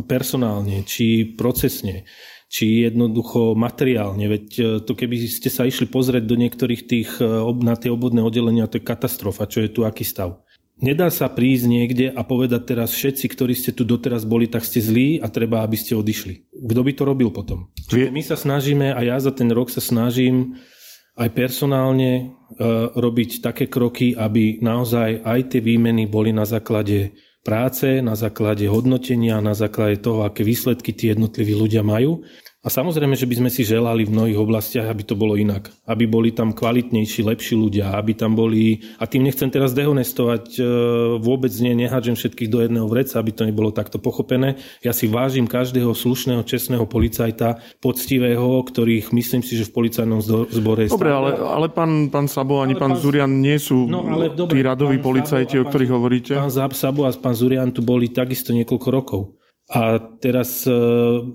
personálne, 0.07 0.83
či 0.87 1.35
procesne, 1.35 2.07
či 2.47 2.87
jednoducho 2.87 3.51
materiálne. 3.53 4.25
Veď 4.31 4.45
e, 4.55 4.63
to 4.83 4.95
keby 4.95 5.27
ste 5.27 5.51
sa 5.51 5.67
išli 5.67 5.91
pozrieť 5.91 6.23
do 6.23 6.39
niektorých 6.39 6.81
tých, 6.87 7.09
e, 7.19 7.27
na 7.59 7.75
tie 7.75 7.91
obvodné 7.91 8.23
oddelenia, 8.23 8.71
to 8.71 8.79
je 8.79 8.87
katastrofa, 8.87 9.51
čo 9.51 9.63
je 9.63 9.69
tu 9.71 9.83
aký 9.83 10.07
stav. 10.07 10.47
Nedá 10.77 11.09
sa 11.09 11.25
prísť 11.25 11.65
niekde 11.65 12.05
a 12.13 12.21
povedať 12.21 12.69
teraz 12.69 12.93
všetci, 12.93 13.25
ktorí 13.33 13.57
ste 13.57 13.73
tu 13.73 13.81
doteraz 13.81 14.29
boli, 14.29 14.45
tak 14.45 14.61
ste 14.61 14.77
zlí 14.77 15.17
a 15.17 15.25
treba, 15.25 15.65
aby 15.65 15.73
ste 15.73 15.97
odišli. 15.97 16.53
Kto 16.53 16.81
by 16.85 16.91
to 16.93 17.03
robil 17.03 17.33
potom? 17.33 17.73
Čiže 17.89 18.13
my 18.13 18.21
sa 18.21 18.37
snažíme 18.37 18.93
a 18.93 18.99
ja 19.01 19.17
za 19.17 19.33
ten 19.33 19.49
rok 19.49 19.73
sa 19.73 19.81
snažím 19.81 20.61
aj 21.17 21.29
personálne 21.33 22.11
e, 22.13 22.23
robiť 22.93 23.41
také 23.41 23.65
kroky, 23.65 24.13
aby 24.13 24.61
naozaj 24.61 25.25
aj 25.25 25.39
tie 25.57 25.61
výmeny 25.65 26.05
boli 26.05 26.29
na 26.29 26.45
základe 26.45 27.17
práce, 27.41 28.03
na 28.05 28.13
základe 28.13 28.69
hodnotenia, 28.69 29.41
na 29.41 29.57
základe 29.57 30.03
toho, 30.03 30.23
aké 30.23 30.45
výsledky 30.45 30.93
tí 30.93 31.09
jednotliví 31.09 31.57
ľudia 31.57 31.81
majú 31.81 32.21
a 32.67 32.69
samozrejme, 32.69 33.15
že 33.15 33.23
by 33.23 33.35
sme 33.39 33.47
si 33.47 33.63
želali 33.63 34.03
v 34.03 34.11
mnohých 34.11 34.43
oblastiach, 34.43 34.91
aby 34.91 35.07
to 35.07 35.15
bolo 35.15 35.39
inak. 35.39 35.71
Aby 35.87 36.03
boli 36.03 36.35
tam 36.35 36.51
kvalitnejší, 36.51 37.23
lepší 37.23 37.55
ľudia, 37.55 37.95
aby 37.95 38.11
tam 38.11 38.35
boli... 38.35 38.83
A 38.99 39.07
tým 39.07 39.23
nechcem 39.23 39.47
teraz 39.47 39.71
dehonestovať, 39.71 40.59
e, 40.59 40.61
vôbec 41.15 41.47
nie, 41.63 41.71
nehádžem 41.79 42.19
všetkých 42.19 42.51
do 42.51 42.59
jedného 42.59 42.83
vreca, 42.91 43.23
aby 43.23 43.31
to 43.31 43.47
nebolo 43.47 43.71
takto 43.71 44.03
pochopené. 44.03 44.59
Ja 44.83 44.91
si 44.91 45.07
vážim 45.07 45.47
každého 45.47 45.95
slušného, 45.95 46.43
čestného 46.43 46.83
policajta, 46.83 47.63
poctivého, 47.79 48.59
ktorých 48.67 49.15
myslím 49.15 49.47
si, 49.47 49.55
že 49.55 49.63
v 49.63 49.71
policajnom 49.71 50.19
zbore... 50.51 50.91
Dobre, 50.91 51.07
ale, 51.07 51.39
ale 51.39 51.71
pán, 51.71 52.11
pán 52.11 52.27
Sabo 52.27 52.59
ani 52.59 52.75
pán, 52.75 52.91
pán 52.91 52.99
Zurian 52.99 53.31
nie 53.31 53.55
sú 53.63 53.87
no, 53.87 54.03
ale 54.11 54.35
dobre, 54.35 54.59
tí 54.59 54.67
radoví 54.67 54.99
policajti, 54.99 55.55
o 55.55 55.71
ktorých 55.71 55.91
hovoríte? 55.95 56.35
Pán 56.35 56.51
Sabo 56.51 57.07
a 57.07 57.15
pán 57.15 57.31
Zurian 57.31 57.71
tu 57.71 57.79
boli 57.79 58.11
takisto 58.11 58.51
niekoľko 58.51 58.87
rokov. 58.91 59.36
A 59.67 59.99
teraz, 60.23 60.63
e, 60.63 60.71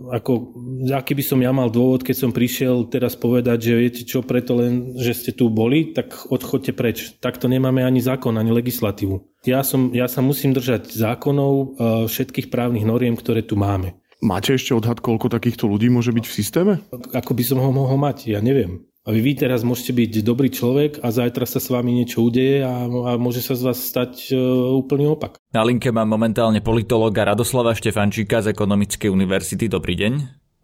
ako, 0.09 0.57
aký 0.89 1.13
by 1.13 1.25
som 1.25 1.45
ja 1.45 1.53
mal 1.53 1.69
dôvod, 1.69 2.01
keď 2.01 2.17
som 2.17 2.31
prišiel 2.33 2.89
teraz 2.89 3.13
povedať, 3.13 3.69
že 3.69 3.73
viete 3.77 4.03
čo, 4.09 4.25
preto 4.25 4.57
len, 4.57 4.97
že 4.97 5.13
ste 5.13 5.31
tu 5.37 5.53
boli, 5.53 5.93
tak 5.93 6.33
odchodte 6.33 6.73
preč. 6.73 7.13
Takto 7.21 7.45
nemáme 7.45 7.85
ani 7.85 8.01
zákon, 8.01 8.33
ani 8.41 8.49
legislatívu. 8.57 9.21
Ja, 9.45 9.61
som, 9.61 9.93
ja 9.93 10.09
sa 10.09 10.25
musím 10.25 10.57
držať 10.57 10.97
zákonov 10.97 11.53
e, 11.53 11.65
všetkých 12.09 12.49
právnych 12.49 12.89
noriem, 12.89 13.21
ktoré 13.21 13.45
tu 13.45 13.61
máme. 13.61 14.01
Máte 14.23 14.55
ešte 14.55 14.71
odhad, 14.71 15.03
koľko 15.03 15.27
takýchto 15.27 15.67
ľudí 15.67 15.91
môže 15.91 16.15
byť 16.15 16.25
v 16.31 16.37
systéme? 16.39 16.73
Ako 17.11 17.35
by 17.35 17.43
som 17.43 17.59
ho 17.59 17.75
mohol 17.75 17.99
mať, 17.99 18.31
ja 18.31 18.39
neviem. 18.39 18.87
A 19.03 19.11
vy 19.11 19.35
teraz 19.35 19.67
môžete 19.67 19.99
byť 19.99 20.13
dobrý 20.23 20.47
človek 20.47 21.03
a 21.03 21.11
zajtra 21.11 21.43
sa 21.43 21.59
s 21.59 21.67
vami 21.67 21.91
niečo 21.91 22.23
udeje 22.23 22.63
a, 22.63 22.87
a 22.87 23.11
môže 23.19 23.43
sa 23.43 23.59
z 23.59 23.67
vás 23.67 23.83
stať 23.83 24.31
e, 24.31 24.39
úplný 24.79 25.11
opak. 25.11 25.43
Na 25.51 25.67
linke 25.67 25.91
mám 25.91 26.07
momentálne 26.07 26.63
politologa 26.63 27.35
Radoslava 27.35 27.75
Štefančíka 27.75 28.47
z 28.47 28.55
Ekonomickej 28.55 29.11
univerzity. 29.11 29.67
Dobrý 29.67 29.99
deň. 29.99 30.13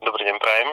Dobrý 0.06 0.22
deň, 0.22 0.36
prajem. 0.38 0.68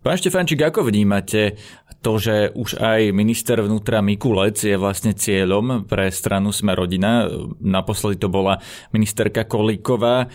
Pán 0.00 0.16
Štefančík, 0.16 0.64
ako 0.64 0.88
vnímate 0.88 1.60
to, 2.04 2.20
že 2.20 2.52
už 2.52 2.76
aj 2.76 3.16
minister 3.16 3.56
vnútra 3.64 4.04
Mikulec 4.04 4.60
je 4.60 4.76
vlastne 4.76 5.16
cieľom 5.16 5.88
pre 5.88 6.12
stranu 6.12 6.52
Sme 6.52 6.76
rodina. 6.76 7.24
Naposledy 7.64 8.20
to 8.20 8.28
bola 8.28 8.60
ministerka 8.92 9.48
Kolíková. 9.48 10.28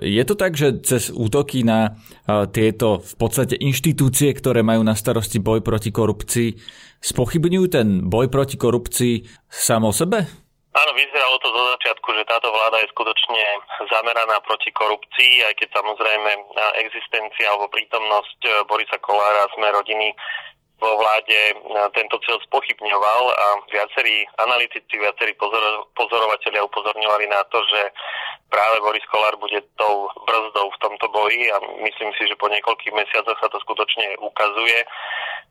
Je 0.00 0.24
to 0.24 0.34
tak, 0.40 0.56
že 0.56 0.80
cez 0.80 1.12
útoky 1.12 1.68
na 1.68 2.00
tieto 2.48 3.04
v 3.04 3.14
podstate 3.20 3.60
inštitúcie, 3.60 4.32
ktoré 4.32 4.64
majú 4.64 4.80
na 4.80 4.96
starosti 4.96 5.36
boj 5.36 5.60
proti 5.60 5.92
korupcii, 5.92 6.56
spochybňujú 7.04 7.66
ten 7.68 8.08
boj 8.08 8.32
proti 8.32 8.56
korupcii 8.56 9.28
samo 9.52 9.92
sebe? 9.92 10.46
Áno, 10.76 10.92
vyzeralo 10.92 11.40
to 11.40 11.48
zo 11.48 11.62
začiatku, 11.72 12.08
že 12.20 12.28
táto 12.28 12.52
vláda 12.52 12.76
je 12.84 12.92
skutočne 12.92 13.42
zameraná 13.88 14.36
proti 14.44 14.68
korupcii, 14.76 15.40
aj 15.48 15.56
keď 15.56 15.72
samozrejme 15.72 16.30
existencia 16.84 17.48
alebo 17.48 17.72
prítomnosť 17.72 18.38
e, 18.44 18.50
Borisa 18.68 19.00
Kolára 19.00 19.48
sme 19.56 19.72
rodiny 19.72 20.12
vo 20.76 20.92
vláde 21.00 21.32
e, 21.32 21.54
tento 21.96 22.20
cieľ 22.20 22.36
spochybňoval 22.44 23.22
a 23.32 23.46
viacerí 23.72 24.28
analytici, 24.36 25.00
viacerí 25.00 25.32
pozor, 25.40 25.88
pozorovateľia 25.96 26.68
upozorňovali 26.68 27.26
na 27.32 27.40
to, 27.48 27.64
že 27.64 27.80
práve 28.52 28.76
Boris 28.84 29.04
Kolár 29.08 29.40
bude 29.40 29.56
tou 29.80 30.08
brzdou 30.28 30.68
v 30.68 30.80
tomto 30.84 31.06
boji 31.08 31.48
a 31.48 31.56
myslím 31.80 32.12
si, 32.20 32.28
že 32.28 32.36
po 32.36 32.52
niekoľkých 32.52 32.92
mesiacoch 32.92 33.38
sa 33.40 33.48
to 33.48 33.58
skutočne 33.64 34.20
ukazuje. 34.20 34.84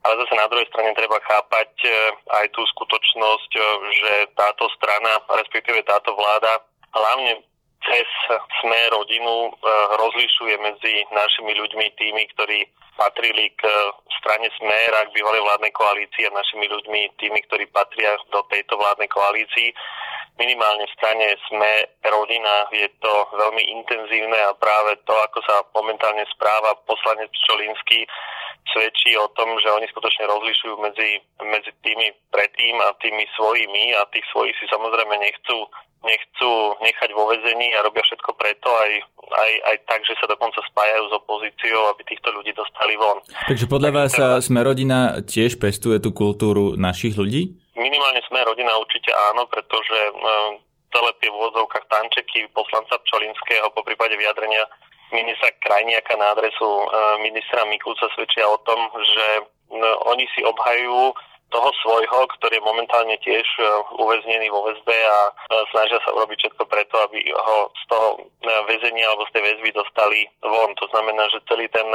Ale 0.06 0.14
zase 0.22 0.34
na 0.38 0.46
druhej 0.46 0.70
strane 0.70 0.94
treba 0.94 1.18
chápať 1.26 1.72
e, 1.82 1.90
aj 2.30 2.46
tú 2.54 2.62
skutočnosť, 2.78 3.52
e, 3.58 3.62
že 3.98 4.14
táto 4.38 4.70
strana, 4.78 5.26
respektíve 5.42 5.82
táto 5.90 6.14
vláda, 6.14 6.62
hlavne 6.94 7.42
cez 7.86 8.08
sme 8.62 8.80
rodinu 8.90 9.54
rozlišuje 10.02 10.56
medzi 10.58 11.06
našimi 11.14 11.54
ľuďmi 11.54 11.86
tými, 11.98 12.24
ktorí 12.34 12.66
patrili 12.96 13.52
k 13.60 13.64
strane 14.22 14.48
Smer 14.58 14.92
a 14.96 15.06
k 15.06 15.14
bývalej 15.14 15.44
vládnej 15.44 15.74
koalícii 15.76 16.26
a 16.28 16.38
našimi 16.38 16.66
ľuďmi, 16.72 17.02
tými, 17.20 17.40
ktorí 17.46 17.68
patria 17.70 18.16
do 18.32 18.42
tejto 18.50 18.80
vládnej 18.80 19.10
koalícii. 19.12 19.70
Minimálne 20.36 20.84
v 20.84 20.96
strane 21.00 21.26
Sme 21.48 21.72
rodina 22.04 22.68
je 22.74 22.90
to 23.00 23.14
veľmi 23.34 23.64
intenzívne 23.82 24.36
a 24.36 24.58
práve 24.58 25.00
to, 25.08 25.14
ako 25.16 25.40
sa 25.48 25.64
momentálne 25.72 26.28
správa 26.36 26.76
poslanec 26.84 27.32
Čolinský, 27.48 28.04
svedčí 28.74 29.16
o 29.16 29.32
tom, 29.38 29.56
že 29.62 29.72
oni 29.72 29.88
skutočne 29.88 30.28
rozlišujú 30.28 30.76
medzi, 30.82 31.22
medzi 31.40 31.72
tými 31.86 32.12
predtým 32.34 32.76
a 32.82 32.98
tými 33.00 33.24
svojimi 33.38 33.96
a 33.96 34.04
tých 34.12 34.26
svojich 34.34 34.56
si 34.60 34.66
samozrejme 34.68 35.16
nechcú 35.22 35.70
nechcú 36.06 36.78
nechať 36.86 37.10
vo 37.18 37.26
vezení 37.34 37.74
a 37.74 37.82
robia 37.82 38.06
všetko 38.06 38.38
preto 38.38 38.70
aj, 38.70 38.92
aj, 39.26 39.52
aj 39.74 39.78
tak, 39.90 40.00
že 40.06 40.14
sa 40.22 40.30
dokonca 40.30 40.62
spájajú 40.70 41.04
s 41.10 41.14
opozíciou, 41.18 41.82
aby 41.90 42.02
týchto 42.06 42.30
ľudí 42.30 42.54
dostali 42.54 42.94
von. 42.94 43.26
Takže 43.50 43.66
podľa 43.66 43.90
vás 43.92 44.14
sa 44.14 44.38
Sme 44.38 44.62
rodina 44.62 45.18
tiež 45.26 45.58
pestuje 45.58 45.98
tú 45.98 46.14
kultúru 46.14 46.78
našich 46.78 47.18
ľudí? 47.18 47.58
Minimálne 47.76 48.24
Sme 48.32 48.40
rodina 48.48 48.72
určite 48.80 49.12
áno, 49.32 49.46
pretože 49.52 50.00
e, 50.00 50.14
celé 50.96 51.12
tie 51.20 51.28
v 51.28 51.36
úvodzovkách 51.36 51.86
tančeky 51.92 52.48
poslanca 52.56 52.96
Pčolinského 53.04 53.68
po 53.76 53.84
prípade 53.84 54.16
vyjadrenia 54.16 54.64
ministra 55.12 55.52
Krajniaka 55.60 56.16
na 56.16 56.32
adresu 56.32 56.64
e, 56.64 56.86
ministra 57.20 57.68
Mikulca 57.68 58.08
svedčia 58.16 58.48
o 58.48 58.58
tom, 58.64 58.80
že 58.96 59.28
e, 59.36 59.44
oni 60.08 60.26
si 60.32 60.42
obhajujú 60.48 61.12
toho 61.50 61.70
svojho, 61.86 62.26
ktorý 62.38 62.58
je 62.58 62.68
momentálne 62.68 63.16
tiež 63.22 63.46
e, 63.46 63.64
uväznený 64.02 64.50
vo 64.50 64.66
väzbe 64.66 64.98
a 64.98 65.20
e, 65.30 65.32
snažia 65.72 66.02
sa 66.02 66.12
urobiť 66.18 66.38
všetko 66.42 66.64
preto, 66.66 66.96
aby 67.06 67.22
ho 67.32 67.70
z 67.70 67.84
toho 67.88 68.08
e, 68.18 68.20
väzenia 68.66 69.06
alebo 69.08 69.24
z 69.30 69.34
tej 69.38 69.44
väzby 69.54 69.70
dostali 69.72 70.26
von. 70.42 70.74
To 70.82 70.86
znamená, 70.90 71.24
že 71.30 71.46
celý 71.46 71.70
ten 71.70 71.86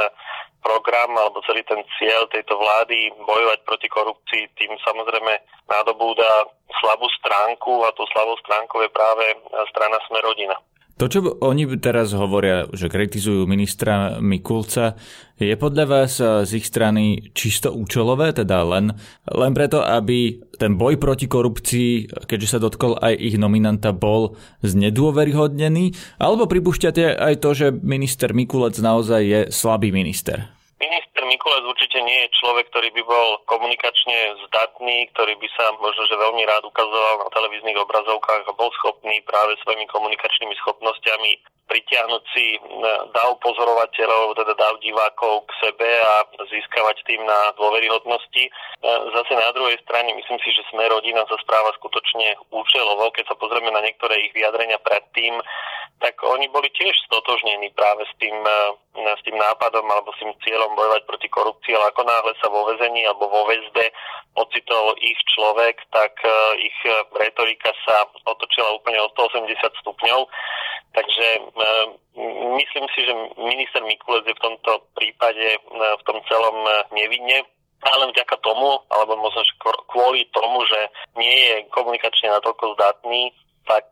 program 0.63 1.11
alebo 1.19 1.43
celý 1.43 1.61
ten 1.67 1.83
cieľ 1.99 2.25
tejto 2.31 2.55
vlády 2.55 3.11
bojovať 3.21 3.59
proti 3.67 3.87
korupcii 3.91 4.43
tým 4.55 4.71
samozrejme 4.87 5.33
nádobúda 5.67 6.47
slabú 6.79 7.09
stránku 7.19 7.83
a 7.83 7.93
tou 7.93 8.07
slabou 8.13 8.37
stránkou 8.39 8.81
je 8.85 8.91
práve 8.93 9.25
strana 9.73 9.99
Smerodina. 10.07 10.55
To, 10.99 11.09
čo 11.09 11.39
oni 11.41 11.65
teraz 11.81 12.13
hovoria, 12.13 12.67
že 12.75 12.91
kritizujú 12.91 13.49
ministra 13.49 14.21
Mikulca, 14.21 14.99
je 15.41 15.57
podľa 15.57 15.85
vás 15.89 16.21
eh, 16.21 16.45
z 16.45 16.61
ich 16.61 16.65
strany 16.69 17.33
čisto 17.33 17.73
účelové, 17.73 18.29
teda 18.35 18.61
len, 18.61 18.93
len 19.25 19.51
preto, 19.57 19.81
aby 19.81 20.37
ten 20.61 20.77
boj 20.77 21.01
proti 21.01 21.25
korupcii, 21.25 22.21
keďže 22.29 22.47
sa 22.57 22.59
dotkol 22.61 23.01
aj 23.01 23.17
ich 23.17 23.41
nominanta, 23.41 23.89
bol 23.89 24.37
znedôveryhodnený? 24.61 25.97
Alebo 26.21 26.45
pripúšťate 26.45 27.17
aj 27.17 27.33
to, 27.41 27.49
že 27.57 27.67
minister 27.81 28.37
Mikulec 28.37 28.77
naozaj 28.77 29.21
je 29.25 29.41
slabý 29.49 29.89
minister? 29.89 30.60
Mikulec 31.31 31.63
určite 31.63 31.95
nie 32.03 32.27
je 32.27 32.35
človek, 32.43 32.67
ktorý 32.75 32.91
by 32.91 33.03
bol 33.07 33.27
komunikačne 33.47 34.35
zdatný, 34.51 35.07
ktorý 35.15 35.39
by 35.39 35.47
sa 35.55 35.71
možno, 35.79 36.03
že 36.11 36.19
veľmi 36.19 36.43
rád 36.43 36.67
ukazoval 36.67 37.23
na 37.23 37.29
televíznych 37.31 37.79
obrazovkách 37.79 38.43
a 38.51 38.57
bol 38.59 38.67
schopný 38.75 39.23
práve 39.23 39.55
svojimi 39.63 39.87
komunikačnými 39.87 40.51
schopnosťami 40.59 41.31
pritiahnuť 41.71 42.23
si 42.35 42.59
dav 43.15 43.31
pozorovateľov, 43.39 44.35
teda 44.35 44.59
dav 44.59 44.75
divákov 44.83 45.47
k 45.47 45.51
sebe 45.63 45.87
a 45.87 46.27
získavať 46.51 46.99
tým 47.07 47.23
na 47.23 47.55
dôveryhodnosti. 47.55 48.43
Zase 49.15 49.33
na 49.39 49.55
druhej 49.55 49.79
strane 49.87 50.11
myslím 50.11 50.39
si, 50.43 50.51
že 50.51 50.67
sme 50.67 50.83
rodina 50.91 51.23
sa 51.31 51.39
správa 51.39 51.71
skutočne 51.79 52.35
účelovo. 52.51 53.15
Keď 53.15 53.23
sa 53.31 53.39
pozrieme 53.39 53.71
na 53.71 53.79
niektoré 53.87 54.19
ich 54.19 54.35
vyjadrenia 54.35 54.83
predtým, 54.83 55.39
tak 56.03 56.19
oni 56.25 56.49
boli 56.51 56.67
tiež 56.75 56.91
stotožnení 57.07 57.71
práve 57.77 58.03
s 58.03 58.13
tým, 58.19 58.35
s 58.97 59.21
tým 59.23 59.37
nápadom 59.37 59.85
alebo 59.85 60.11
s 60.11 60.19
tým 60.19 60.33
cieľom 60.43 60.75
bojovať 60.75 61.01
proti 61.07 61.20
korupcii, 61.29 61.75
ale 61.75 61.91
ako 61.91 62.01
náhle 62.07 62.33
sa 62.39 62.47
vo 62.49 62.65
vezení 62.71 63.05
alebo 63.05 63.29
vo 63.29 63.45
väzbe 63.45 63.91
ocitol 64.39 64.95
ich 65.03 65.19
človek, 65.35 65.77
tak 65.91 66.15
ich 66.57 66.77
retorika 67.13 67.75
sa 67.83 68.07
otočila 68.25 68.73
úplne 68.79 68.97
o 69.03 69.11
180 69.13 69.81
stupňov. 69.83 70.25
Takže 70.91 71.27
myslím 72.57 72.85
si, 72.95 72.99
že 73.05 73.13
minister 73.39 73.83
Mikulec 73.83 74.27
je 74.27 74.35
v 74.35 74.43
tomto 74.43 74.87
prípade 74.95 75.59
v 75.75 76.03
tom 76.07 76.23
celom 76.31 76.57
nevinne 76.95 77.43
ale 77.81 78.13
vďaka 78.13 78.37
tomu, 78.45 78.77
alebo 78.93 79.17
možno 79.17 79.41
kvôli 79.89 80.29
tomu, 80.29 80.61
že 80.69 80.79
nie 81.17 81.33
je 81.49 81.65
komunikačne 81.73 82.29
natoľko 82.29 82.77
zdatný, 82.77 83.33
tak 83.65 83.89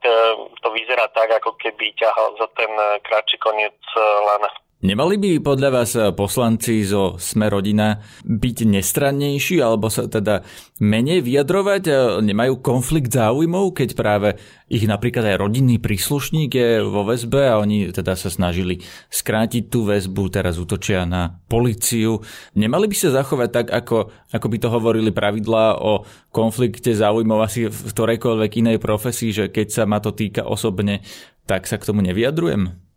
to 0.61 0.67
vyzerá 0.69 1.09
tak, 1.09 1.33
ako 1.41 1.57
keby 1.57 1.89
ťahal 1.97 2.37
za 2.37 2.45
ten 2.53 2.69
kratší 3.01 3.41
koniec 3.41 3.73
lana. 3.97 4.53
Nemali 4.79 5.19
by 5.19 5.43
podľa 5.43 5.69
vás 5.75 5.91
poslanci 6.15 6.87
zo 6.87 7.19
Sme 7.19 7.51
rodina 7.51 7.99
byť 8.23 8.57
nestrannejší 8.63 9.59
alebo 9.59 9.91
sa 9.91 10.07
teda 10.07 10.47
menej 10.79 11.19
vyjadrovať? 11.19 12.15
Nemajú 12.23 12.63
konflikt 12.63 13.11
záujmov, 13.11 13.75
keď 13.75 13.89
práve 13.99 14.39
ich 14.71 14.87
napríklad 14.87 15.35
aj 15.35 15.43
rodinný 15.43 15.83
príslušník 15.83 16.55
je 16.55 16.79
vo 16.79 17.03
väzbe 17.03 17.51
a 17.51 17.59
oni 17.59 17.91
teda 17.91 18.15
sa 18.15 18.31
snažili 18.31 18.79
skrátiť 19.11 19.67
tú 19.67 19.83
väzbu, 19.83 20.31
teraz 20.31 20.55
útočia 20.55 21.03
na 21.03 21.43
policiu. 21.51 22.23
Nemali 22.55 22.87
by 22.87 22.95
sa 22.95 23.19
zachovať 23.19 23.49
tak, 23.51 23.67
ako, 23.75 24.15
ako 24.31 24.47
by 24.47 24.57
to 24.63 24.71
hovorili 24.71 25.11
pravidlá 25.11 25.75
o 25.75 26.07
konflikte 26.31 26.95
záujmov 26.95 27.43
asi 27.43 27.67
v 27.67 27.75
ktorejkoľvek 27.83 28.51
inej 28.63 28.77
profesii, 28.79 29.35
že 29.35 29.51
keď 29.51 29.67
sa 29.75 29.83
ma 29.83 29.99
to 29.99 30.15
týka 30.15 30.47
osobne, 30.47 31.03
tak 31.43 31.67
sa 31.67 31.75
k 31.75 31.83
tomu 31.83 31.99
nevyjadrujem? 31.99 32.88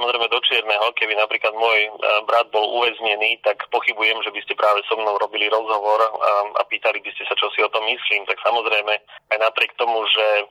Samozrejme 0.00 0.32
do 0.32 0.40
čierneho. 0.48 0.96
Keby 0.96 1.12
napríklad 1.12 1.52
môj 1.52 1.78
e, 1.84 1.90
brat 2.24 2.48
bol 2.48 2.64
uväznený, 2.80 3.36
tak 3.44 3.68
pochybujem, 3.68 4.16
že 4.24 4.32
by 4.32 4.40
ste 4.40 4.56
práve 4.56 4.80
so 4.88 4.96
mnou 4.96 5.20
robili 5.20 5.44
rozhovor 5.52 6.00
a, 6.00 6.08
a 6.56 6.62
pýtali 6.64 7.04
by 7.04 7.12
ste 7.12 7.28
sa, 7.28 7.36
čo 7.36 7.52
si 7.52 7.60
o 7.60 7.68
tom 7.68 7.84
myslím. 7.84 8.24
Tak 8.24 8.40
samozrejme, 8.40 8.96
aj 9.28 9.38
napriek 9.44 9.76
tomu, 9.76 10.00
že 10.08 10.26
e, 10.40 10.44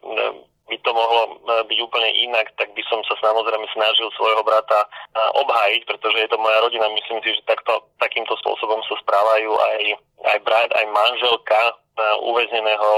by 0.70 0.78
to 0.86 0.92
mohlo 0.94 1.22
e, 1.26 1.66
byť 1.66 1.80
úplne 1.82 2.14
inak, 2.30 2.54
tak 2.62 2.70
by 2.78 2.84
som 2.94 3.02
sa 3.10 3.18
samozrejme 3.26 3.66
snažil 3.74 4.14
svojho 4.14 4.46
brata 4.46 4.86
obhájiť, 5.18 5.82
pretože 5.90 6.22
je 6.22 6.30
to 6.30 6.38
moja 6.38 6.62
rodina. 6.62 6.86
Myslím 6.94 7.18
si, 7.26 7.34
že 7.34 7.50
takto, 7.50 7.90
takýmto 7.98 8.38
spôsobom 8.46 8.86
sa 8.86 9.02
správajú 9.02 9.50
aj, 9.50 9.82
aj 10.30 10.38
brat, 10.46 10.70
aj 10.78 10.86
manželka 10.94 11.74
uväzneného 12.24 12.90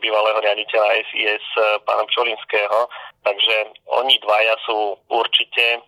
bývalého 0.00 0.38
riaditeľa 0.40 0.88
SIS 1.10 1.44
pána 1.84 2.04
Pčolinského 2.08 2.88
Takže 3.20 3.56
oni 4.00 4.16
dvaja 4.24 4.56
sú 4.64 4.96
určite 5.12 5.76
e, 5.76 5.78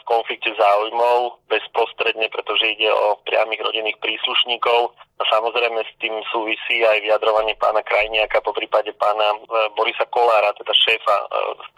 v 0.00 0.02
konflikte 0.08 0.48
záujmov 0.56 1.36
bezprostredne, 1.52 2.32
pretože 2.32 2.64
ide 2.64 2.88
o 2.88 3.20
priamých 3.28 3.60
rodinných 3.60 4.00
príslušníkov. 4.00 4.96
A 5.18 5.22
samozrejme 5.34 5.82
s 5.82 5.92
tým 5.98 6.14
súvisí 6.30 6.86
aj 6.86 7.02
vyjadrovanie 7.02 7.58
pána 7.58 7.82
Krajniaka, 7.82 8.38
po 8.38 8.54
prípade 8.54 8.94
pána 8.94 9.34
e, 9.34 9.38
Borisa 9.74 10.06
Kolára, 10.14 10.54
teda 10.54 10.70
šéfa 10.70 11.16
e, 11.26 11.26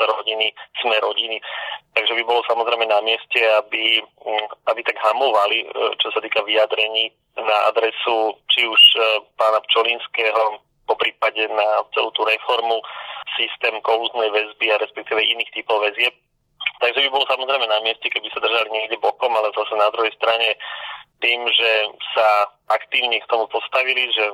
rodiny, 0.04 0.48
sme 0.84 1.00
rodiny. 1.00 1.40
Takže 1.96 2.12
by 2.20 2.22
bolo 2.28 2.44
samozrejme 2.44 2.84
na 2.84 3.00
mieste, 3.00 3.40
aby, 3.64 4.04
aby 4.68 4.80
tak 4.84 5.00
hamovali, 5.00 5.66
čo 5.98 6.12
sa 6.12 6.20
týka 6.20 6.44
vyjadrení 6.44 7.10
na 7.34 7.72
adresu 7.72 8.36
či 8.52 8.62
už 8.68 8.82
pána 9.34 9.58
Pčolinského, 9.66 10.60
po 10.90 10.94
prípade 10.98 11.46
na 11.54 11.86
celú 11.94 12.10
tú 12.18 12.26
reformu 12.26 12.82
systém 13.38 13.78
kolúznej 13.86 14.26
väzby 14.34 14.74
a 14.74 14.82
respektíve 14.82 15.22
iných 15.22 15.54
typov 15.54 15.78
väzieb. 15.86 16.14
Takže 16.82 16.98
by 17.06 17.08
bolo 17.12 17.24
samozrejme 17.30 17.66
na 17.70 17.78
mieste, 17.86 18.10
keby 18.10 18.26
sa 18.32 18.42
držali 18.42 18.68
niekde 18.74 18.98
bokom, 18.98 19.30
ale 19.32 19.54
zase 19.54 19.74
na 19.78 19.88
druhej 19.94 20.10
strane 20.18 20.58
tým, 21.20 21.44
že 21.46 21.70
sa 22.16 22.48
aktívne 22.70 23.18
k 23.18 23.30
tomu 23.30 23.50
postavili, 23.50 24.06
že 24.14 24.24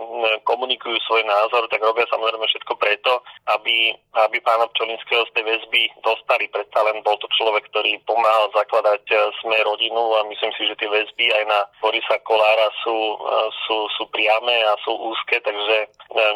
komunikujú 0.45 0.97
svoj 1.09 1.25
názor, 1.25 1.65
tak 1.73 1.81
robia 1.81 2.05
samozrejme 2.13 2.45
všetko 2.45 2.75
preto, 2.77 3.25
aby, 3.57 3.97
aby 4.29 4.37
pána 4.45 4.69
Pčolinského 4.73 5.25
z 5.29 5.35
tej 5.41 5.45
väzby 5.49 5.83
dostali. 6.05 6.45
Predsa 6.53 6.85
len 6.85 7.01
bol 7.01 7.17
to 7.19 7.29
človek, 7.33 7.65
ktorý 7.73 7.97
pomáhal 8.05 8.53
zakladať 8.53 9.03
e, 9.09 9.15
sme 9.41 9.57
rodinu 9.65 10.21
a 10.21 10.29
myslím 10.29 10.53
si, 10.55 10.63
že 10.69 10.79
tie 10.79 10.89
väzby 10.89 11.27
aj 11.33 11.45
na 11.49 11.61
Borisa 11.81 12.21
Kolára 12.23 12.69
sú, 12.85 12.97
e, 12.97 13.17
sú, 13.65 13.77
sú 13.97 14.05
priame 14.13 14.55
a 14.69 14.77
sú 14.85 14.93
úzke, 14.93 15.41
takže 15.41 15.77
e, 15.85 15.87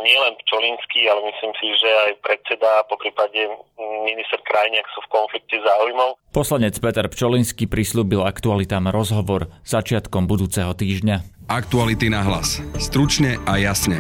nie 0.05 0.17
len 0.17 0.35
Pčolinský, 0.45 1.05
ale 1.13 1.29
myslím 1.29 1.53
si, 1.61 1.69
že 1.77 1.91
aj 2.09 2.13
predseda, 2.25 2.89
po 2.89 2.97
prípade 2.97 3.45
minister 4.09 4.41
Krajniak 4.43 4.89
sú 4.97 5.05
v 5.05 5.13
konflikte 5.13 5.57
záujmov. 5.61 6.17
Poslanec 6.31 6.79
Peter 6.79 7.07
Pčolinský 7.11 7.67
prislúbil 7.67 8.23
aktualitám 8.23 8.89
rozhovor 8.89 9.51
začiatkom 9.67 10.31
budúceho 10.31 10.73
týždňa. 10.73 11.40
Aktuality 11.51 12.07
na 12.07 12.23
hlas. 12.23 12.63
Stručne 12.79 13.35
a 13.43 13.59
jasne. 13.59 13.99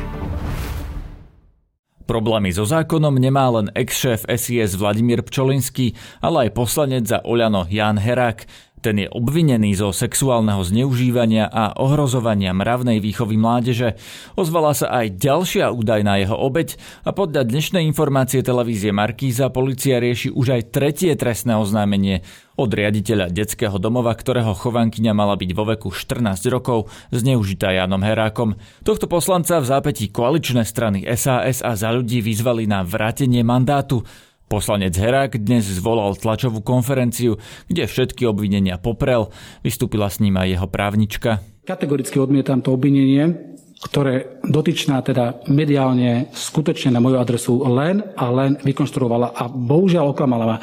Problémy 2.06 2.54
so 2.54 2.62
zákonom 2.62 3.18
nemá 3.18 3.50
len 3.50 3.74
ex-šéf 3.74 4.22
SIS 4.22 4.78
Vladimír 4.78 5.18
Pčolinský, 5.26 5.98
ale 6.22 6.46
aj 6.46 6.54
poslanec 6.54 7.10
za 7.10 7.18
Oľano 7.26 7.66
Jan 7.66 7.98
Herák. 7.98 8.46
Ten 8.80 8.96
je 8.96 9.12
obvinený 9.12 9.76
zo 9.76 9.92
sexuálneho 9.92 10.64
zneužívania 10.64 11.52
a 11.52 11.76
ohrozovania 11.76 12.56
mravnej 12.56 12.96
výchovy 13.04 13.36
mládeže. 13.36 14.00
Ozvala 14.40 14.72
sa 14.72 14.88
aj 15.04 15.20
ďalšia 15.20 15.68
údajná 15.68 16.16
jeho 16.24 16.32
obeď 16.32 16.80
a 17.04 17.12
podľa 17.12 17.44
dnešnej 17.44 17.84
informácie 17.84 18.40
televízie 18.40 18.88
Markíza 18.88 19.52
policia 19.52 20.00
rieši 20.00 20.32
už 20.32 20.56
aj 20.56 20.62
tretie 20.72 21.12
trestné 21.12 21.60
oznámenie 21.60 22.24
od 22.56 22.72
riaditeľa 22.72 23.28
detského 23.28 23.76
domova, 23.76 24.16
ktorého 24.16 24.56
chovankyňa 24.56 25.12
mala 25.12 25.36
byť 25.36 25.50
vo 25.52 25.64
veku 25.68 25.88
14 25.92 26.40
rokov, 26.48 26.88
zneužitá 27.12 27.76
Janom 27.76 28.00
Herákom. 28.00 28.56
Tohto 28.80 29.08
poslanca 29.08 29.60
v 29.60 29.68
zápätí 29.68 30.08
koaličné 30.08 30.64
strany 30.64 31.04
SAS 31.16 31.60
a 31.60 31.72
za 31.76 31.92
ľudí 31.92 32.24
vyzvali 32.24 32.64
na 32.64 32.80
vrátenie 32.80 33.44
mandátu. 33.44 34.04
Poslanec 34.50 34.98
Herák 34.98 35.38
dnes 35.38 35.62
zvolal 35.62 36.18
tlačovú 36.18 36.58
konferenciu, 36.58 37.38
kde 37.70 37.86
všetky 37.86 38.26
obvinenia 38.26 38.82
poprel. 38.82 39.30
Vystúpila 39.62 40.10
s 40.10 40.18
ním 40.18 40.42
aj 40.42 40.58
jeho 40.58 40.66
právnička. 40.66 41.38
Kategoricky 41.62 42.18
odmietam 42.18 42.58
to 42.58 42.74
obvinenie, 42.74 43.54
ktoré 43.80 44.42
dotyčná 44.44 45.00
teda 45.00 45.40
mediálne 45.48 46.28
skutočne 46.36 46.92
na 46.92 47.00
moju 47.00 47.16
adresu 47.16 47.64
len 47.64 48.04
a 48.12 48.28
len 48.28 48.60
vykonštruovala 48.60 49.32
a 49.32 49.48
bohužiaľ 49.48 50.12
oklamala 50.12 50.44
ma. 50.44 50.56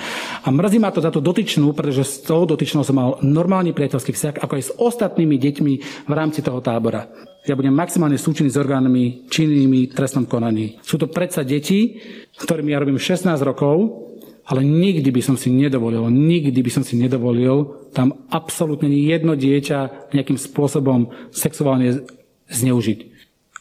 A 0.46 0.48
mrzí 0.54 0.78
ma 0.78 0.94
to 0.94 1.02
za 1.02 1.10
to 1.10 1.18
dotyčnú, 1.18 1.74
pretože 1.74 2.06
s 2.06 2.16
tou 2.22 2.46
dotyčnou 2.46 2.86
som 2.86 2.94
mal 2.94 3.18
normálny 3.26 3.74
priateľský 3.74 4.14
vzťah, 4.14 4.36
ako 4.38 4.54
aj 4.54 4.64
s 4.64 4.76
ostatnými 4.78 5.36
deťmi 5.42 5.74
v 6.06 6.14
rámci 6.14 6.46
toho 6.46 6.62
tábora 6.62 7.10
ja 7.48 7.56
budem 7.56 7.72
maximálne 7.72 8.20
súčinný 8.20 8.52
s 8.52 8.60
orgánmi 8.60 9.32
činnými 9.32 9.96
trestnom 9.96 10.28
konaní. 10.28 10.84
Sú 10.84 11.00
to 11.00 11.08
predsa 11.08 11.48
deti, 11.48 11.96
ktorými 12.44 12.76
ja 12.76 12.84
robím 12.84 13.00
16 13.00 13.24
rokov, 13.40 14.04
ale 14.48 14.64
nikdy 14.64 15.08
by 15.12 15.22
som 15.24 15.36
si 15.40 15.52
nedovolil, 15.52 16.08
nikdy 16.08 16.60
by 16.60 16.72
som 16.72 16.84
si 16.84 17.00
nedovolil 17.00 17.88
tam 17.92 18.28
absolútne 18.32 18.92
jedno 18.92 19.36
dieťa 19.36 20.12
nejakým 20.16 20.40
spôsobom 20.40 21.32
sexuálne 21.32 22.04
zneužiť. 22.52 23.00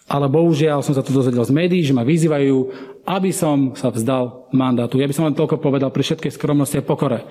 Ale 0.07 0.31
bohužiaľ 0.31 0.87
som 0.87 0.95
sa 0.95 1.03
to 1.03 1.11
dozvedel 1.11 1.43
z 1.43 1.51
médií, 1.51 1.83
že 1.83 1.91
ma 1.91 2.07
vyzývajú, 2.07 2.57
aby 3.07 3.31
som 3.35 3.75
sa 3.75 3.91
vzdal 3.91 4.51
mandátu. 4.55 5.03
Ja 5.03 5.11
by 5.11 5.15
som 5.15 5.27
len 5.27 5.35
toľko 5.35 5.59
povedal 5.59 5.91
pri 5.91 6.07
všetkej 6.07 6.31
skromnosti 6.31 6.79
a 6.79 6.87
pokore. 6.87 7.27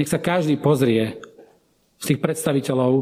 Nech 0.00 0.08
sa 0.08 0.16
každý 0.20 0.56
pozrie 0.56 1.20
z 2.00 2.04
tých 2.12 2.20
predstaviteľov 2.24 2.92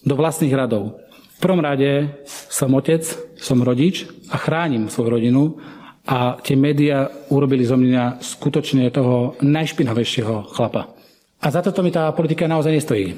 do 0.00 0.14
vlastných 0.16 0.56
radov. 0.56 0.96
V 1.36 1.38
prvom 1.44 1.60
rade 1.60 2.16
som 2.24 2.72
otec, 2.72 3.04
som 3.36 3.60
rodič 3.60 4.08
a 4.32 4.40
chránim 4.40 4.88
svoju 4.88 5.08
rodinu 5.20 5.60
a 6.08 6.40
tie 6.40 6.56
médiá 6.56 7.12
urobili 7.28 7.68
zo 7.68 7.76
mňa 7.76 8.24
skutočne 8.24 8.88
toho 8.88 9.36
najšpinavejšieho 9.44 10.48
chlapa. 10.56 10.96
A 11.44 11.52
za 11.52 11.60
toto 11.60 11.84
mi 11.84 11.92
tá 11.92 12.08
politika 12.16 12.48
naozaj 12.48 12.72
nestojí. 12.72 13.12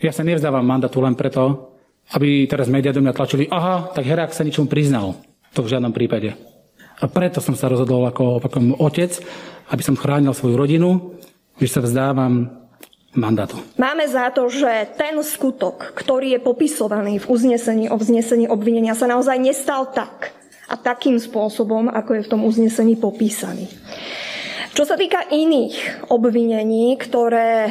Ja 0.00 0.16
sa 0.16 0.24
nevzdávam 0.24 0.64
mandátu 0.64 1.04
len 1.04 1.12
preto, 1.12 1.76
aby 2.14 2.48
teraz 2.48 2.72
médiá 2.72 2.94
do 2.94 3.04
mňa 3.04 3.16
tlačili, 3.16 3.44
aha, 3.52 3.92
tak 3.92 4.08
Herák 4.08 4.32
sa 4.32 4.46
ničomu 4.46 4.70
priznal. 4.70 5.18
To 5.52 5.64
v 5.64 5.72
žiadnom 5.76 5.92
prípade. 5.92 6.32
A 6.98 7.04
preto 7.06 7.38
som 7.38 7.54
sa 7.54 7.70
rozhodol 7.70 8.08
ako 8.08 8.42
opakom 8.42 8.74
otec, 8.80 9.20
aby 9.70 9.82
som 9.84 9.98
chránil 9.98 10.34
svoju 10.34 10.56
rodinu, 10.58 11.14
že 11.60 11.68
sa 11.68 11.80
vzdávam 11.84 12.48
mandátu. 13.14 13.60
Máme 13.78 14.06
za 14.08 14.30
to, 14.34 14.50
že 14.50 14.94
ten 14.98 15.18
skutok, 15.20 15.94
ktorý 15.94 16.38
je 16.38 16.40
popisovaný 16.42 17.22
v 17.22 17.28
uznesení 17.28 17.86
o 17.88 17.96
vznesení 17.96 18.50
obvinenia, 18.50 18.98
sa 18.98 19.10
naozaj 19.10 19.38
nestal 19.38 19.90
tak 19.90 20.32
a 20.68 20.74
takým 20.76 21.16
spôsobom, 21.16 21.88
ako 21.88 22.20
je 22.20 22.24
v 22.28 22.30
tom 22.30 22.40
uznesení 22.44 22.94
popísaný. 23.00 23.68
Čo 24.76 24.84
sa 24.84 24.96
týka 25.00 25.30
iných 25.32 26.08
obvinení, 26.12 26.94
ktoré 27.00 27.66
e, 27.66 27.70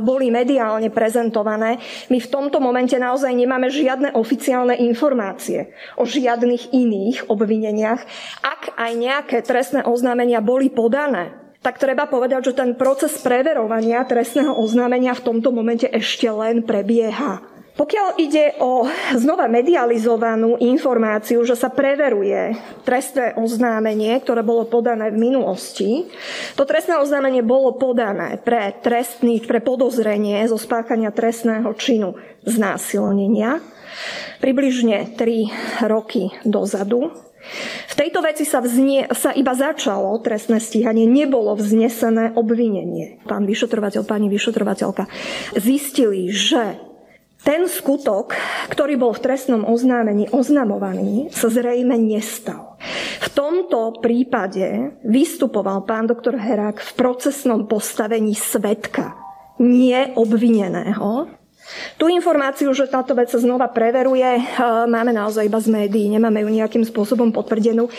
boli 0.00 0.32
mediálne 0.32 0.88
prezentované, 0.88 1.76
my 2.08 2.18
v 2.18 2.30
tomto 2.30 2.58
momente 2.58 2.96
naozaj 2.96 3.30
nemáme 3.34 3.68
žiadne 3.68 4.16
oficiálne 4.16 4.74
informácie 4.78 5.74
o 6.00 6.08
žiadnych 6.08 6.72
iných 6.72 7.28
obvineniach. 7.28 8.00
Ak 8.42 8.74
aj 8.74 8.92
nejaké 8.96 9.38
trestné 9.44 9.84
oznámenia 9.84 10.40
boli 10.40 10.72
podané, 10.72 11.36
tak 11.58 11.82
treba 11.82 12.06
povedať, 12.06 12.54
že 12.54 12.58
ten 12.58 12.78
proces 12.78 13.18
preverovania 13.18 14.06
trestného 14.06 14.54
oznámenia 14.54 15.12
v 15.18 15.24
tomto 15.26 15.50
momente 15.50 15.90
ešte 15.90 16.30
len 16.30 16.62
prebieha. 16.62 17.57
Pokiaľ 17.78 18.18
ide 18.18 18.58
o 18.58 18.90
znova 19.14 19.46
medializovanú 19.46 20.58
informáciu, 20.58 21.46
že 21.46 21.54
sa 21.54 21.70
preveruje 21.70 22.58
trestné 22.82 23.38
oznámenie, 23.38 24.18
ktoré 24.18 24.42
bolo 24.42 24.66
podané 24.66 25.14
v 25.14 25.22
minulosti, 25.30 26.10
to 26.58 26.66
trestné 26.66 26.98
oznámenie 26.98 27.46
bolo 27.46 27.78
podané 27.78 28.42
pre 28.42 28.74
trestný, 28.82 29.38
pre 29.46 29.62
podozrenie 29.62 30.42
zo 30.50 30.58
spáchania 30.58 31.14
trestného 31.14 31.70
činu 31.78 32.18
znásilnenia 32.42 33.62
približne 34.42 35.14
3 35.14 35.86
roky 35.86 36.34
dozadu. 36.42 37.14
V 37.88 37.94
tejto 37.96 38.20
veci 38.20 38.44
sa, 38.44 38.60
vznie, 38.60 39.08
sa 39.16 39.32
iba 39.32 39.54
začalo 39.56 40.18
trestné 40.20 40.60
stíhanie, 40.60 41.08
nebolo 41.08 41.56
vznesené 41.56 42.36
obvinenie. 42.36 43.24
Pán 43.24 43.48
vyšetrovateľ, 43.48 44.02
pani 44.04 44.28
vyšetrovateľka 44.28 45.08
zistili, 45.56 46.28
že 46.28 46.87
ten 47.42 47.70
skutok, 47.70 48.34
ktorý 48.68 48.98
bol 48.98 49.12
v 49.14 49.22
trestnom 49.24 49.62
oznámení 49.62 50.28
oznamovaný, 50.34 51.30
sa 51.30 51.46
zrejme 51.48 51.94
nestal. 51.96 52.76
V 53.22 53.28
tomto 53.32 54.02
prípade 54.02 54.98
vystupoval 55.06 55.86
pán 55.86 56.10
doktor 56.10 56.38
Herák 56.38 56.82
v 56.82 56.90
procesnom 56.98 57.70
postavení 57.70 58.34
svetka, 58.34 59.14
nie 59.58 60.14
obvineného, 60.14 61.37
Tú 61.96 62.06
informáciu, 62.10 62.70
že 62.74 62.90
táto 62.90 63.14
vec 63.14 63.30
sa 63.30 63.38
znova 63.40 63.68
preveruje, 63.70 64.24
eh, 64.24 64.44
máme 64.86 65.12
naozaj 65.12 65.46
iba 65.46 65.60
z 65.60 65.68
médií, 65.70 66.06
nemáme 66.10 66.42
ju 66.44 66.50
nejakým 66.50 66.84
spôsobom 66.86 67.30
potvrdenú. 67.30 67.90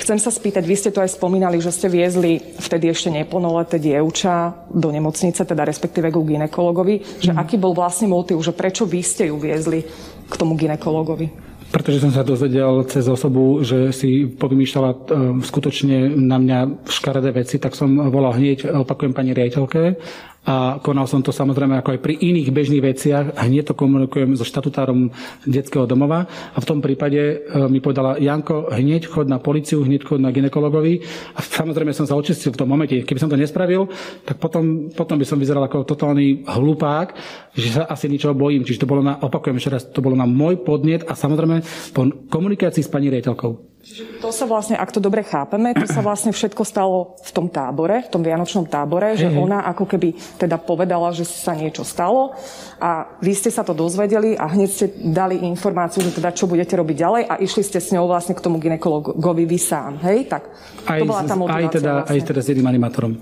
Chcem 0.00 0.18
sa 0.20 0.30
spýtať, 0.30 0.62
vy 0.62 0.76
ste 0.76 0.90
to 0.94 1.02
aj 1.02 1.16
spomínali, 1.16 1.58
že 1.58 1.74
ste 1.74 1.90
viezli 1.90 2.38
vtedy 2.62 2.92
ešte 2.92 3.10
neplnoleté 3.10 3.82
dievča 3.82 4.66
do 4.70 4.88
nemocnice, 4.92 5.42
teda 5.42 5.66
respektíve 5.66 6.14
ku 6.14 6.22
ginekologovi, 6.22 7.22
že 7.22 7.34
mm. 7.34 7.38
aký 7.42 7.56
bol 7.58 7.74
vlastne 7.74 8.06
motiv, 8.06 8.38
že 8.38 8.54
prečo 8.54 8.86
vy 8.86 9.00
ste 9.02 9.32
ju 9.32 9.36
viezli 9.40 9.82
k 10.26 10.34
tomu 10.34 10.54
ginekologovi? 10.54 11.46
pretože 11.66 12.00
som 12.00 12.14
sa 12.14 12.24
dozvedel 12.24 12.86
cez 12.86 13.04
osobu, 13.04 13.60
že 13.60 13.90
si 13.90 14.24
povymýšľala 14.24 14.90
e, 14.90 14.98
skutočne 15.42 16.14
na 16.14 16.38
mňa 16.38 16.58
škaredé 16.88 17.34
veci, 17.34 17.58
tak 17.58 17.74
som 17.74 17.90
volal 18.08 18.38
hneď, 18.38 18.70
opakujem 18.86 19.12
pani 19.12 19.34
riaditeľke, 19.34 19.98
a 20.46 20.78
konal 20.78 21.10
som 21.10 21.26
to 21.26 21.34
samozrejme 21.34 21.82
ako 21.82 21.98
aj 21.98 22.00
pri 22.00 22.14
iných 22.22 22.54
bežných 22.54 22.78
veciach. 22.78 23.26
Hneď 23.34 23.66
to 23.66 23.74
komunikujem 23.74 24.38
so 24.38 24.46
štatutárom 24.46 25.10
detského 25.42 25.90
domova 25.90 26.30
a 26.54 26.58
v 26.62 26.68
tom 26.68 26.78
prípade 26.78 27.18
e, 27.18 27.34
mi 27.66 27.82
povedala 27.82 28.14
Janko, 28.22 28.70
hneď 28.70 29.10
chod 29.10 29.26
na 29.26 29.42
policiu, 29.42 29.82
hneď 29.82 30.06
chod 30.06 30.22
na 30.22 30.30
ginekologovi 30.30 31.02
a 31.34 31.42
samozrejme 31.42 31.90
som 31.90 32.06
sa 32.06 32.14
očistil 32.14 32.54
v 32.54 32.62
tom 32.62 32.70
momente. 32.70 32.94
Keby 33.02 33.18
som 33.18 33.26
to 33.26 33.34
nespravil, 33.34 33.90
tak 34.22 34.38
potom, 34.38 34.94
potom 34.94 35.18
by 35.18 35.26
som 35.26 35.42
vyzeral 35.42 35.66
ako 35.66 35.82
totálny 35.82 36.46
hlupák, 36.46 37.18
že 37.50 37.82
sa 37.82 37.90
asi 37.90 38.06
ničoho 38.06 38.38
bojím. 38.38 38.62
Čiže 38.62 38.86
to 38.86 38.90
bolo 38.90 39.02
na, 39.02 39.18
opakujem 39.18 39.58
ešte 39.58 39.74
raz, 39.74 39.82
to 39.90 39.98
bolo 39.98 40.14
na 40.14 40.30
môj 40.30 40.62
podnet 40.62 41.02
a 41.10 41.18
samozrejme 41.18 41.66
po 41.90 42.06
komunikácii 42.30 42.86
s 42.86 42.92
pani 42.92 43.10
riaditeľkou. 43.10 43.75
Čiže 43.86 44.18
to 44.18 44.34
sa 44.34 44.50
vlastne, 44.50 44.74
ak 44.74 44.90
to 44.90 44.98
dobre 44.98 45.22
chápeme, 45.22 45.70
to 45.70 45.86
sa 45.86 46.02
vlastne 46.02 46.34
všetko 46.34 46.66
stalo 46.66 47.14
v 47.22 47.30
tom 47.30 47.46
tábore, 47.46 48.02
v 48.02 48.10
tom 48.10 48.18
vianočnom 48.18 48.66
tábore, 48.66 49.14
že 49.14 49.30
ona 49.30 49.62
ako 49.62 49.86
keby 49.86 50.10
teda 50.42 50.58
povedala, 50.58 51.14
že 51.14 51.22
sa 51.22 51.54
niečo 51.54 51.86
stalo 51.86 52.34
a 52.82 53.14
vy 53.22 53.30
ste 53.30 53.46
sa 53.46 53.62
to 53.62 53.78
dozvedeli 53.78 54.34
a 54.34 54.50
hneď 54.50 54.70
ste 54.74 54.86
dali 54.90 55.38
informáciu, 55.46 56.02
že 56.02 56.18
teda 56.18 56.34
čo 56.34 56.50
budete 56.50 56.74
robiť 56.74 56.96
ďalej 56.98 57.22
a 57.30 57.34
išli 57.38 57.62
ste 57.62 57.78
s 57.78 57.94
ňou 57.94 58.10
vlastne 58.10 58.34
k 58.34 58.42
tomu 58.42 58.58
ginekologovi 58.58 59.46
vy 59.46 59.58
sám, 59.62 60.02
hej? 60.02 60.26
Tak 60.26 60.50
aj, 60.82 60.98
to 60.98 61.06
bola 61.06 61.22
tá 61.22 61.34
motivácia 61.38 61.62
aj 61.62 61.74
teda, 61.78 61.92
vlastne. 61.94 62.10
aj 62.10 62.18
teda 62.26 62.40
s 62.42 62.46
jedným 62.50 62.66
animátorom. 62.66 63.12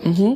Uh-huh. 0.00 0.32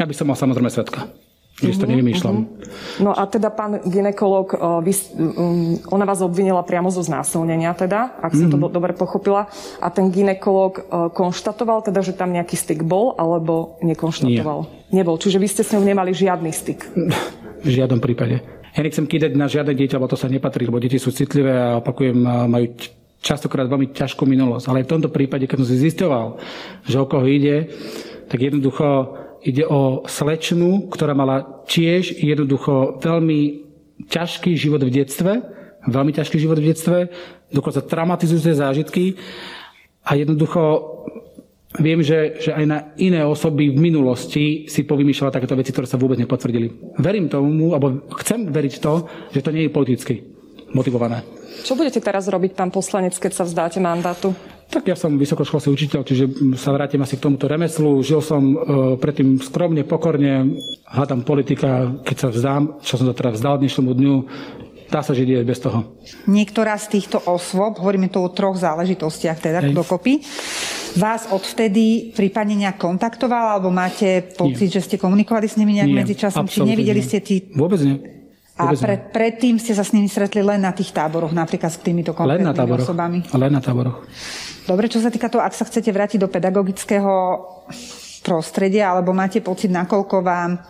Ja 0.00 0.08
by 0.08 0.14
som 0.16 0.32
mal 0.32 0.36
samozrejme 0.40 0.72
svetka. 0.72 1.19
Že 1.58 1.76
to 1.76 1.86
mhm, 1.86 1.92
nevymýšľam. 1.92 2.36
Uh-huh. 2.36 3.02
No 3.02 3.10
a 3.12 3.26
teda 3.28 3.50
pán 3.52 3.82
ginekolog, 3.84 4.54
uh, 4.54 4.80
vy, 4.80 4.96
um, 5.18 5.76
ona 5.92 6.06
vás 6.06 6.22
obvinila 6.24 6.64
priamo 6.64 6.88
zo 6.88 7.04
znásilnenia 7.04 7.74
teda, 7.76 8.16
ak 8.22 8.32
som 8.32 8.48
uh-huh. 8.48 8.70
to 8.70 8.72
dobre 8.72 8.94
pochopila. 8.96 9.50
A 9.82 9.92
ten 9.92 10.08
ginekolog 10.08 10.80
uh, 10.80 11.12
konštatoval 11.12 11.84
teda, 11.84 12.00
že 12.00 12.16
tam 12.16 12.32
nejaký 12.32 12.56
styk 12.56 12.80
bol, 12.86 13.12
alebo 13.20 13.76
nekonštatoval? 13.84 14.58
Nie. 14.88 15.04
Nebol. 15.04 15.20
Čiže 15.20 15.36
vy 15.36 15.48
ste 15.50 15.62
s 15.66 15.76
ňou 15.76 15.84
nemali 15.84 16.16
žiadny 16.16 16.50
styk? 16.54 16.80
V 17.60 17.68
žiadnom 17.68 18.00
prípade. 18.00 18.40
Ja 18.72 18.80
nechcem 18.80 19.04
kýdať 19.04 19.34
na 19.34 19.50
žiadne 19.50 19.74
dieťa, 19.74 19.98
lebo 19.98 20.08
to 20.08 20.16
sa 20.16 20.30
nepatrí, 20.30 20.64
lebo 20.64 20.80
deti 20.80 20.96
sú 20.96 21.10
citlivé 21.10 21.52
a 21.52 21.82
opakujem, 21.82 22.16
majú 22.46 22.72
častokrát 23.20 23.68
veľmi 23.68 23.92
ťažkú 23.92 24.24
minulosť. 24.24 24.64
Ale 24.70 24.86
v 24.86 24.92
tomto 24.96 25.12
prípade, 25.12 25.44
keď 25.44 25.60
som 25.60 25.68
si 25.68 25.76
zistoval, 25.76 26.40
že 26.88 26.96
o 26.96 27.04
koho 27.04 27.28
ide, 27.28 27.68
tak 28.30 28.40
jednoducho 28.40 29.18
Ide 29.40 29.64
o 29.64 30.04
slečnu, 30.04 30.92
ktorá 30.92 31.16
mala 31.16 31.64
tiež 31.64 32.20
jednoducho 32.20 33.00
veľmi 33.00 33.64
ťažký 34.08 34.52
život 34.56 34.84
v 34.84 34.92
detstve, 35.00 35.40
veľmi 35.88 36.12
ťažký 36.12 36.36
život 36.36 36.60
v 36.60 36.68
detstve, 36.72 36.98
dokonca 37.48 37.80
traumatizujúce 37.80 38.52
zážitky 38.52 39.16
a 40.04 40.16
jednoducho 40.16 40.60
viem, 41.78 42.04
že, 42.04 42.40
že 42.42 42.50
aj 42.52 42.64
na 42.66 42.78
iné 43.00 43.24
osoby 43.24 43.70
v 43.70 43.78
minulosti 43.78 44.44
si 44.66 44.84
povymýšľala 44.84 45.32
takéto 45.32 45.56
veci, 45.56 45.70
ktoré 45.72 45.86
sa 45.86 46.00
vôbec 46.00 46.18
nepotvrdili. 46.18 46.98
Verím 46.98 47.30
tomu, 47.30 47.72
alebo 47.72 48.10
chcem 48.20 48.50
veriť 48.50 48.74
to, 48.82 49.08
že 49.32 49.44
to 49.44 49.54
nie 49.54 49.68
je 49.68 49.72
politicky 49.72 50.14
motivované. 50.74 51.22
Čo 51.64 51.76
budete 51.76 52.00
teraz 52.02 52.26
robiť, 52.26 52.56
pán 52.56 52.70
poslanec, 52.72 53.14
keď 53.16 53.32
sa 53.32 53.44
vzdáte 53.46 53.78
mandátu? 53.82 54.34
Tak 54.70 54.86
ja 54.86 54.94
som 54.94 55.18
vysokoškolský 55.18 55.68
učiteľ, 55.74 56.00
čiže 56.06 56.24
sa 56.54 56.70
vrátim 56.70 57.02
asi 57.02 57.18
k 57.18 57.26
tomuto 57.26 57.50
remeslu. 57.50 58.06
Žil 58.06 58.22
som 58.22 58.42
e, 58.42 58.56
predtým 59.02 59.42
skromne, 59.42 59.82
pokorne, 59.82 60.62
hľadám 60.86 61.26
politika, 61.26 61.90
keď 62.06 62.16
sa 62.16 62.28
vzdám, 62.30 62.62
čo 62.78 62.94
som 62.94 63.10
to 63.10 63.14
teda 63.18 63.34
vzdal 63.34 63.58
dnešnému 63.58 63.90
dňu, 63.90 64.14
dá 64.86 65.02
sa 65.02 65.10
žiť 65.10 65.42
bez 65.42 65.58
toho. 65.58 65.98
Niektorá 66.30 66.78
z 66.78 66.98
týchto 66.98 67.18
osôb, 67.18 67.82
hovoríme 67.82 68.14
tu 68.14 68.22
o 68.22 68.30
troch 68.30 68.54
záležitostiach 68.58 69.42
teda 69.42 69.58
Hej. 69.66 69.74
dokopy, 69.74 70.22
vás 70.98 71.26
odvtedy 71.30 72.14
prípadne 72.14 72.54
nejak 72.54 72.78
kontaktovala, 72.78 73.58
alebo 73.58 73.74
máte 73.74 74.22
pocit, 74.38 74.70
Nie. 74.70 74.74
že 74.78 74.86
ste 74.86 74.96
komunikovali 75.02 75.46
s 75.50 75.58
nimi 75.58 75.78
nejak 75.82 75.90
medzičasom, 75.94 76.46
či 76.46 76.62
nevideli 76.62 77.02
nie. 77.02 77.06
ste 77.06 77.18
tí... 77.18 77.50
Vôbec 77.54 77.82
nie. 77.82 78.19
A 78.60 78.76
pre, 78.76 78.96
predtým 79.00 79.56
ste 79.56 79.72
sa 79.72 79.80
s 79.80 79.96
nimi 79.96 80.10
stretli 80.10 80.44
len 80.44 80.60
na 80.60 80.76
tých 80.76 80.92
táboroch, 80.92 81.32
napríklad 81.32 81.72
s 81.72 81.80
týmito 81.80 82.12
konkrétnymi 82.12 82.44
len 82.44 82.52
na 82.52 82.56
táboroch. 82.56 82.84
osobami? 82.84 83.18
Len 83.24 83.52
na 83.52 83.62
táboroch. 83.64 84.04
Dobre, 84.68 84.92
čo 84.92 85.00
sa 85.00 85.08
týka 85.08 85.32
toho, 85.32 85.40
ak 85.40 85.56
sa 85.56 85.64
chcete 85.64 85.88
vrátiť 85.88 86.20
do 86.20 86.28
pedagogického 86.28 87.12
prostredia, 88.20 88.92
alebo 88.92 89.16
máte 89.16 89.40
pocit, 89.40 89.72
nakoľko 89.72 90.16
vám 90.20 90.60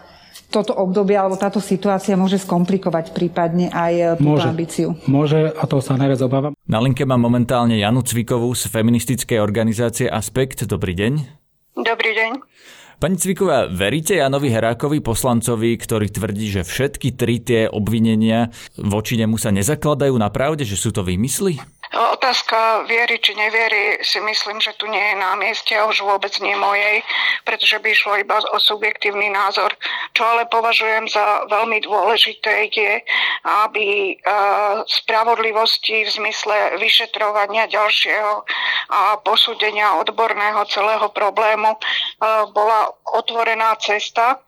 toto 0.51 0.75
obdobie 0.75 1.15
alebo 1.15 1.39
táto 1.39 1.63
situácia 1.63 2.19
môže 2.19 2.43
skomplikovať 2.43 3.15
prípadne 3.15 3.71
aj 3.71 4.19
túto 4.19 4.35
môže, 4.35 4.51
ambíciu. 4.51 4.89
Môže 5.07 5.55
a 5.55 5.65
to 5.67 5.79
sa 5.79 5.95
najviac 5.95 6.21
obávam. 6.27 6.53
Na 6.67 6.83
linke 6.83 7.07
mám 7.07 7.23
momentálne 7.23 7.79
Janu 7.79 8.03
Cvikovú 8.03 8.51
z 8.59 8.67
feministickej 8.67 9.39
organizácie 9.39 10.11
Aspekt. 10.11 10.67
Dobrý 10.67 10.99
deň. 10.99 11.13
Dobrý 11.79 12.11
deň. 12.19 12.31
Pani 13.01 13.17
Cviková, 13.17 13.65
veríte 13.65 14.21
Janovi 14.21 14.53
Herákovi, 14.53 15.01
poslancovi, 15.01 15.73
ktorý 15.81 16.13
tvrdí, 16.13 16.53
že 16.53 16.69
všetky 16.69 17.17
tri 17.17 17.41
tie 17.41 17.65
obvinenia 17.65 18.53
voči 18.77 19.17
nemu 19.17 19.41
sa 19.41 19.49
nezakladajú 19.49 20.13
na 20.21 20.29
pravde, 20.29 20.69
že 20.69 20.77
sú 20.77 20.93
to 20.93 21.01
výmysly? 21.01 21.80
Otázka 21.91 22.87
viery 22.87 23.19
či 23.19 23.35
neviery 23.35 23.99
si 24.07 24.23
myslím, 24.23 24.63
že 24.63 24.79
tu 24.79 24.87
nie 24.87 25.03
je 25.11 25.17
na 25.19 25.35
mieste 25.35 25.75
a 25.75 25.91
už 25.91 26.07
vôbec 26.07 26.31
nie 26.39 26.55
mojej, 26.55 27.03
pretože 27.43 27.83
by 27.83 27.89
išlo 27.91 28.15
iba 28.15 28.39
o 28.39 28.59
subjektívny 28.63 29.27
názor. 29.27 29.75
Čo 30.15 30.23
ale 30.23 30.47
považujem 30.47 31.11
za 31.11 31.51
veľmi 31.51 31.83
dôležité 31.83 32.71
je, 32.71 33.03
aby 33.67 34.15
spravodlivosti 34.87 36.07
v 36.07 36.15
zmysle 36.15 36.79
vyšetrovania 36.79 37.67
ďalšieho 37.67 38.47
a 38.95 39.19
posúdenia 39.27 39.99
odborného 39.99 40.63
celého 40.71 41.11
problému 41.11 41.75
bola 42.55 42.87
otvorená 43.19 43.75
cesta 43.83 44.39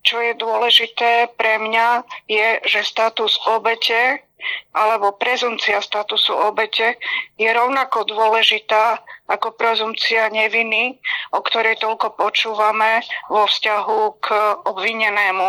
čo 0.00 0.16
je 0.16 0.32
dôležité 0.32 1.28
pre 1.36 1.60
mňa, 1.60 2.08
je, 2.24 2.48
že 2.64 2.88
status 2.88 3.36
obete 3.44 4.24
alebo 4.74 5.16
prezumcia 5.16 5.80
statusu 5.80 6.32
obete 6.34 6.96
je 7.36 7.48
rovnako 7.50 8.06
dôležitá 8.08 9.02
ako 9.30 9.54
prezumcia 9.54 10.26
neviny, 10.30 10.98
o 11.30 11.40
ktorej 11.44 11.78
toľko 11.78 12.18
počúvame 12.18 13.04
vo 13.30 13.46
vzťahu 13.46 14.00
k 14.18 14.26
obvinenému. 14.66 15.48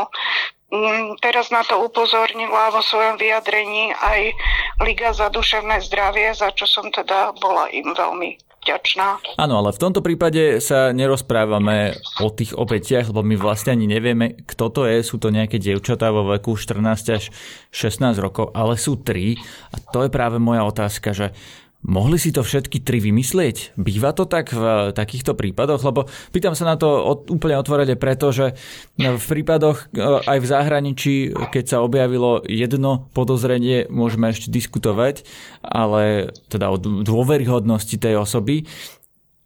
Mm, 0.72 1.20
teraz 1.20 1.52
na 1.52 1.68
to 1.68 1.84
upozornila 1.84 2.72
vo 2.72 2.80
svojom 2.80 3.20
vyjadrení 3.20 3.92
aj 3.92 4.32
Liga 4.80 5.12
za 5.12 5.28
duševné 5.28 5.84
zdravie, 5.84 6.32
za 6.32 6.56
čo 6.56 6.64
som 6.64 6.88
teda 6.88 7.36
bola 7.36 7.68
im 7.76 7.92
veľmi 7.92 8.51
vďačná. 8.62 9.18
Áno, 9.42 9.54
ale 9.58 9.74
v 9.74 9.82
tomto 9.82 10.06
prípade 10.06 10.62
sa 10.62 10.94
nerozprávame 10.94 11.98
o 12.22 12.30
tých 12.30 12.54
obetiach, 12.54 13.10
lebo 13.10 13.26
my 13.26 13.36
vlastne 13.36 13.74
ani 13.74 13.90
nevieme, 13.90 14.38
kto 14.46 14.70
to 14.70 14.82
je. 14.86 15.02
Sú 15.02 15.18
to 15.18 15.34
nejaké 15.34 15.58
dievčatá 15.58 16.14
vo 16.14 16.30
veku 16.30 16.54
14 16.54 17.18
až 17.18 17.34
16 17.74 18.22
rokov, 18.22 18.54
ale 18.54 18.78
sú 18.78 19.02
tri. 19.02 19.36
A 19.74 19.82
to 19.82 20.06
je 20.06 20.14
práve 20.14 20.38
moja 20.38 20.62
otázka, 20.64 21.12
že 21.12 21.34
Mohli 21.82 22.22
si 22.22 22.30
to 22.30 22.46
všetky 22.46 22.86
tri 22.86 23.02
vymyslieť? 23.02 23.74
Býva 23.74 24.14
to 24.14 24.30
tak 24.30 24.54
v 24.54 24.94
takýchto 24.94 25.34
prípadoch? 25.34 25.82
Lebo 25.82 26.06
pýtam 26.30 26.54
sa 26.54 26.70
na 26.70 26.78
to 26.78 27.18
úplne 27.34 27.58
otvorene 27.58 27.98
preto, 27.98 28.30
že 28.30 28.54
v 29.02 29.18
prípadoch 29.26 29.90
e, 29.90 30.06
aj 30.30 30.38
v 30.38 30.50
zahraničí, 30.50 31.16
keď 31.34 31.66
sa 31.66 31.78
objavilo 31.82 32.46
jedno 32.46 33.10
podozrenie, 33.18 33.90
môžeme 33.90 34.30
ešte 34.30 34.54
diskutovať, 34.54 35.26
ale 35.66 36.30
teda 36.54 36.70
o 36.70 36.78
dôveryhodnosti 36.78 37.98
tej 37.98 38.14
osoby. 38.22 38.70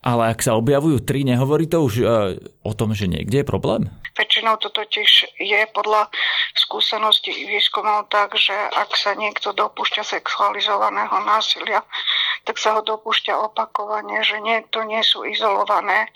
Ale 0.06 0.30
ak 0.30 0.46
sa 0.46 0.54
objavujú 0.54 1.02
tri, 1.02 1.26
nehovorí 1.26 1.66
to 1.66 1.82
už 1.82 1.94
uh, 2.06 2.38
o 2.62 2.72
tom, 2.78 2.94
že 2.94 3.10
niekde 3.10 3.42
je 3.42 3.46
problém? 3.46 3.90
Väčšinou 4.14 4.62
to 4.62 4.70
totiž 4.70 5.34
je 5.42 5.62
podľa 5.74 6.14
skúsenosti 6.54 7.34
výskumov 7.34 8.08
tak, 8.14 8.38
že 8.38 8.54
ak 8.54 8.94
sa 8.94 9.18
niekto 9.18 9.50
dopúšťa 9.58 10.06
sexualizovaného 10.06 11.18
násilia, 11.26 11.82
tak 12.46 12.62
sa 12.62 12.78
ho 12.78 12.86
dopúšťa 12.86 13.34
opakovane, 13.50 14.22
že 14.22 14.38
nie, 14.46 14.62
to 14.70 14.86
nie 14.86 15.02
sú 15.02 15.26
izolované 15.26 16.14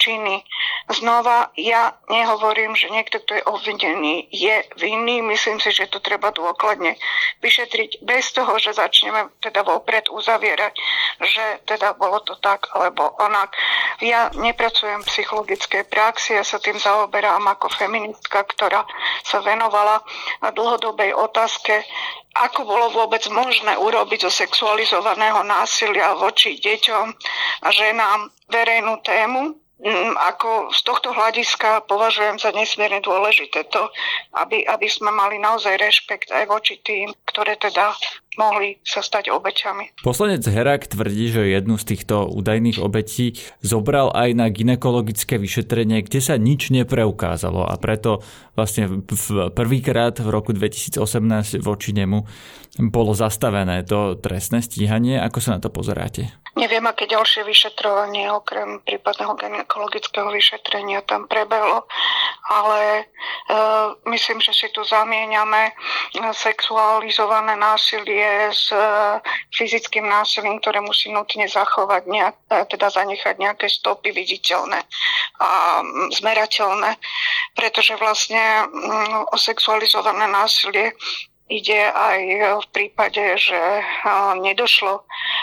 činy. 0.00 0.40
Znova, 0.88 1.52
ja 1.60 2.00
nehovorím, 2.08 2.72
že 2.72 2.88
niekto, 2.88 3.20
kto 3.20 3.36
je 3.36 3.44
obvinený, 3.44 4.26
je 4.32 4.64
vinný. 4.80 5.20
Myslím 5.20 5.60
si, 5.60 5.70
že 5.70 5.92
to 5.92 6.00
treba 6.00 6.32
dôkladne 6.32 6.96
vyšetriť 7.44 8.00
bez 8.02 8.32
toho, 8.32 8.56
že 8.56 8.72
začneme 8.72 9.28
teda 9.44 9.60
vopred 9.62 10.08
uzavierať, 10.08 10.72
že 11.20 11.44
teda 11.68 11.94
bolo 12.00 12.24
to 12.24 12.34
tak 12.40 12.72
alebo 12.72 13.12
onak. 13.20 13.52
Ja 14.00 14.32
nepracujem 14.32 15.04
v 15.04 15.10
psychologickej 15.12 15.84
praxi, 15.92 16.40
ja 16.40 16.44
sa 16.48 16.56
tým 16.56 16.80
zaoberám 16.80 17.44
ako 17.44 17.68
feministka, 17.76 18.42
ktorá 18.48 18.88
sa 19.22 19.44
venovala 19.44 20.00
dlhodobej 20.40 21.12
otázke, 21.12 21.84
ako 22.40 22.64
bolo 22.64 22.86
vôbec 22.94 23.26
možné 23.28 23.76
urobiť 23.76 24.26
zo 24.26 24.32
sexualizovaného 24.32 25.42
násilia 25.44 26.14
voči 26.16 26.56
deťom 26.56 27.06
a 27.62 27.68
ženám 27.68 28.30
verejnú 28.48 29.02
tému 29.02 29.58
ako 30.16 30.68
z 30.76 30.80
tohto 30.84 31.08
hľadiska 31.16 31.88
považujem 31.88 32.36
za 32.36 32.52
nesmierne 32.52 33.00
dôležité 33.00 33.64
to, 33.72 33.88
aby, 34.36 34.60
aby 34.68 34.86
sme 34.86 35.08
mali 35.08 35.40
naozaj 35.40 35.80
rešpekt 35.80 36.28
aj 36.28 36.44
voči 36.52 36.84
tým, 36.84 37.08
ktoré 37.24 37.56
teda 37.56 37.96
mohli 38.36 38.78
sa 38.84 39.00
stať 39.00 39.32
obeťami. 39.32 40.04
Poslanec 40.04 40.44
Herák 40.44 40.86
tvrdí, 40.86 41.32
že 41.32 41.50
jednu 41.50 41.80
z 41.80 41.96
týchto 41.96 42.28
údajných 42.28 42.78
obetí 42.78 43.40
zobral 43.64 44.12
aj 44.12 44.36
na 44.36 44.46
ginekologické 44.52 45.40
vyšetrenie, 45.40 46.04
kde 46.04 46.20
sa 46.22 46.36
nič 46.36 46.70
nepreukázalo 46.70 47.64
a 47.66 47.74
preto 47.80 48.22
vlastne 48.54 49.02
prvýkrát 49.56 50.20
v 50.20 50.28
roku 50.28 50.52
2018 50.52 51.00
voči 51.64 51.90
nemu 51.96 52.22
bolo 52.88 53.12
zastavené 53.12 53.82
to 53.82 54.16
trestné 54.16 54.62
stíhanie. 54.62 55.18
Ako 55.18 55.42
sa 55.42 55.58
na 55.58 55.60
to 55.60 55.72
pozeráte? 55.72 56.39
Neviem, 56.58 56.82
aké 56.90 57.06
ďalšie 57.06 57.46
vyšetrovanie 57.46 58.26
okrem 58.34 58.82
prípadného 58.82 59.38
gynekologického 59.38 60.26
vyšetrenia 60.34 61.06
tam 61.06 61.30
prebehlo, 61.30 61.86
ale 62.50 62.80
e, 62.98 63.04
myslím, 64.10 64.42
že 64.42 64.50
si 64.50 64.66
tu 64.74 64.82
zamieňame 64.82 65.70
sexualizované 66.34 67.54
násilie 67.54 68.50
s 68.50 68.74
e, 68.74 68.82
fyzickým 69.54 70.02
násilím, 70.02 70.58
ktoré 70.58 70.82
musí 70.82 71.14
nutne 71.14 71.46
zachovať, 71.46 72.02
nejak, 72.10 72.34
e, 72.50 72.66
teda 72.66 72.90
zanechať 72.90 73.38
nejaké 73.38 73.70
stopy 73.70 74.10
viditeľné 74.10 74.82
a 75.38 75.80
zmerateľné, 76.18 76.98
pretože 77.54 77.94
vlastne 77.94 78.66
o 79.30 79.36
sexualizované 79.38 80.26
násilie 80.26 80.98
ide 81.50 81.90
aj 81.90 82.18
v 82.62 82.66
prípade, 82.70 83.20
že 83.36 83.58
nedošlo 84.38 85.02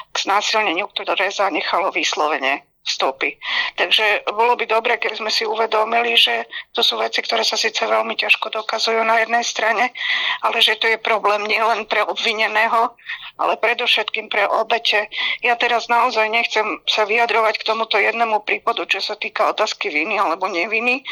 k 0.09 0.15
znásilneniu, 0.23 0.87
ktoré 0.95 1.27
zanechalo 1.29 1.91
vyslovene 1.91 2.63
stopy. 2.87 3.35
Takže 3.75 4.23
bolo 4.31 4.55
by 4.55 4.63
dobre, 4.63 4.95
keby 4.95 5.19
sme 5.19 5.27
si 5.27 5.43
uvedomili, 5.43 6.15
že 6.15 6.47
to 6.71 6.79
sú 6.79 6.95
veci, 6.95 7.19
ktoré 7.19 7.43
sa 7.43 7.59
síce 7.59 7.83
veľmi 7.83 8.15
ťažko 8.15 8.47
dokazujú 8.47 9.03
na 9.03 9.19
jednej 9.19 9.43
strane, 9.43 9.91
ale 10.39 10.57
že 10.63 10.79
to 10.79 10.87
je 10.87 10.95
problém 10.95 11.43
nielen 11.43 11.83
pre 11.91 12.07
obvineného, 12.07 12.95
ale 13.35 13.59
predovšetkým 13.59 14.31
pre 14.31 14.47
obete. 14.47 15.11
Ja 15.43 15.59
teraz 15.59 15.91
naozaj 15.91 16.31
nechcem 16.31 16.63
sa 16.87 17.03
vyjadrovať 17.03 17.59
k 17.59 17.67
tomuto 17.67 17.99
jednému 17.99 18.47
prípadu, 18.47 18.87
čo 18.87 19.03
sa 19.03 19.19
týka 19.19 19.51
otázky 19.51 19.91
viny 19.91 20.15
alebo 20.15 20.47
neviny, 20.47 21.03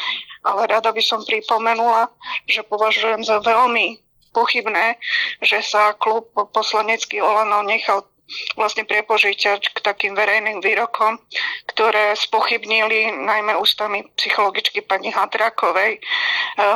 ale 0.48 0.64
rada 0.72 0.96
by 0.96 1.02
som 1.04 1.20
pripomenula, 1.28 2.08
že 2.48 2.64
považujem 2.64 3.20
za 3.20 3.36
veľmi 3.44 4.00
pochybné, 4.36 5.00
že 5.40 5.64
sa 5.64 5.96
klub 5.96 6.28
poslanecký 6.52 7.24
Olano 7.24 7.64
nechal 7.64 8.04
vlastne 8.58 8.82
prepožiť 8.82 9.70
k 9.70 9.78
takým 9.78 10.18
verejným 10.18 10.58
výrokom, 10.58 11.14
ktoré 11.70 12.10
spochybnili 12.18 13.14
najmä 13.22 13.54
ústami 13.54 14.02
psychologičky 14.18 14.82
pani 14.82 15.14
Hadrakovej 15.14 15.98
e, 15.98 16.00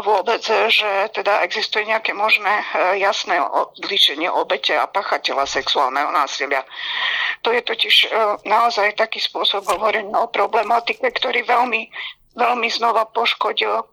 vôbec, 0.07 0.43
že 0.47 1.11
teda 1.11 1.43
existuje 1.43 1.91
nejaké 1.91 2.15
možné 2.15 2.63
e, 2.63 2.65
jasné 3.03 3.43
odlišenie 3.43 4.31
obete 4.31 4.79
a 4.79 4.87
pachateľa 4.87 5.51
sexuálneho 5.51 6.15
násilia. 6.15 6.63
To 7.43 7.51
je 7.51 7.63
totiž 7.67 7.95
e, 8.07 8.09
naozaj 8.47 8.95
taký 8.95 9.19
spôsob 9.19 9.67
hovorenia 9.67 10.23
o 10.23 10.31
problematike, 10.31 11.03
ktorý 11.03 11.43
veľmi, 11.43 11.91
veľmi 12.39 12.69
znova 12.71 13.11
poškodil 13.11 13.91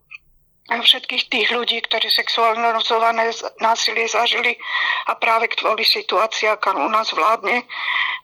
všetkých 0.68 1.32
tých 1.32 1.48
ľudí, 1.56 1.80
ktorí 1.88 2.12
sexuálne 2.12 2.68
rozhované 2.76 3.32
násilie 3.64 4.12
zažili 4.12 4.60
a 5.08 5.16
práve 5.16 5.48
kvôli 5.48 5.88
situácii, 5.88 6.52
aká 6.52 6.76
u 6.76 6.92
nás 6.92 7.16
vládne, 7.16 7.64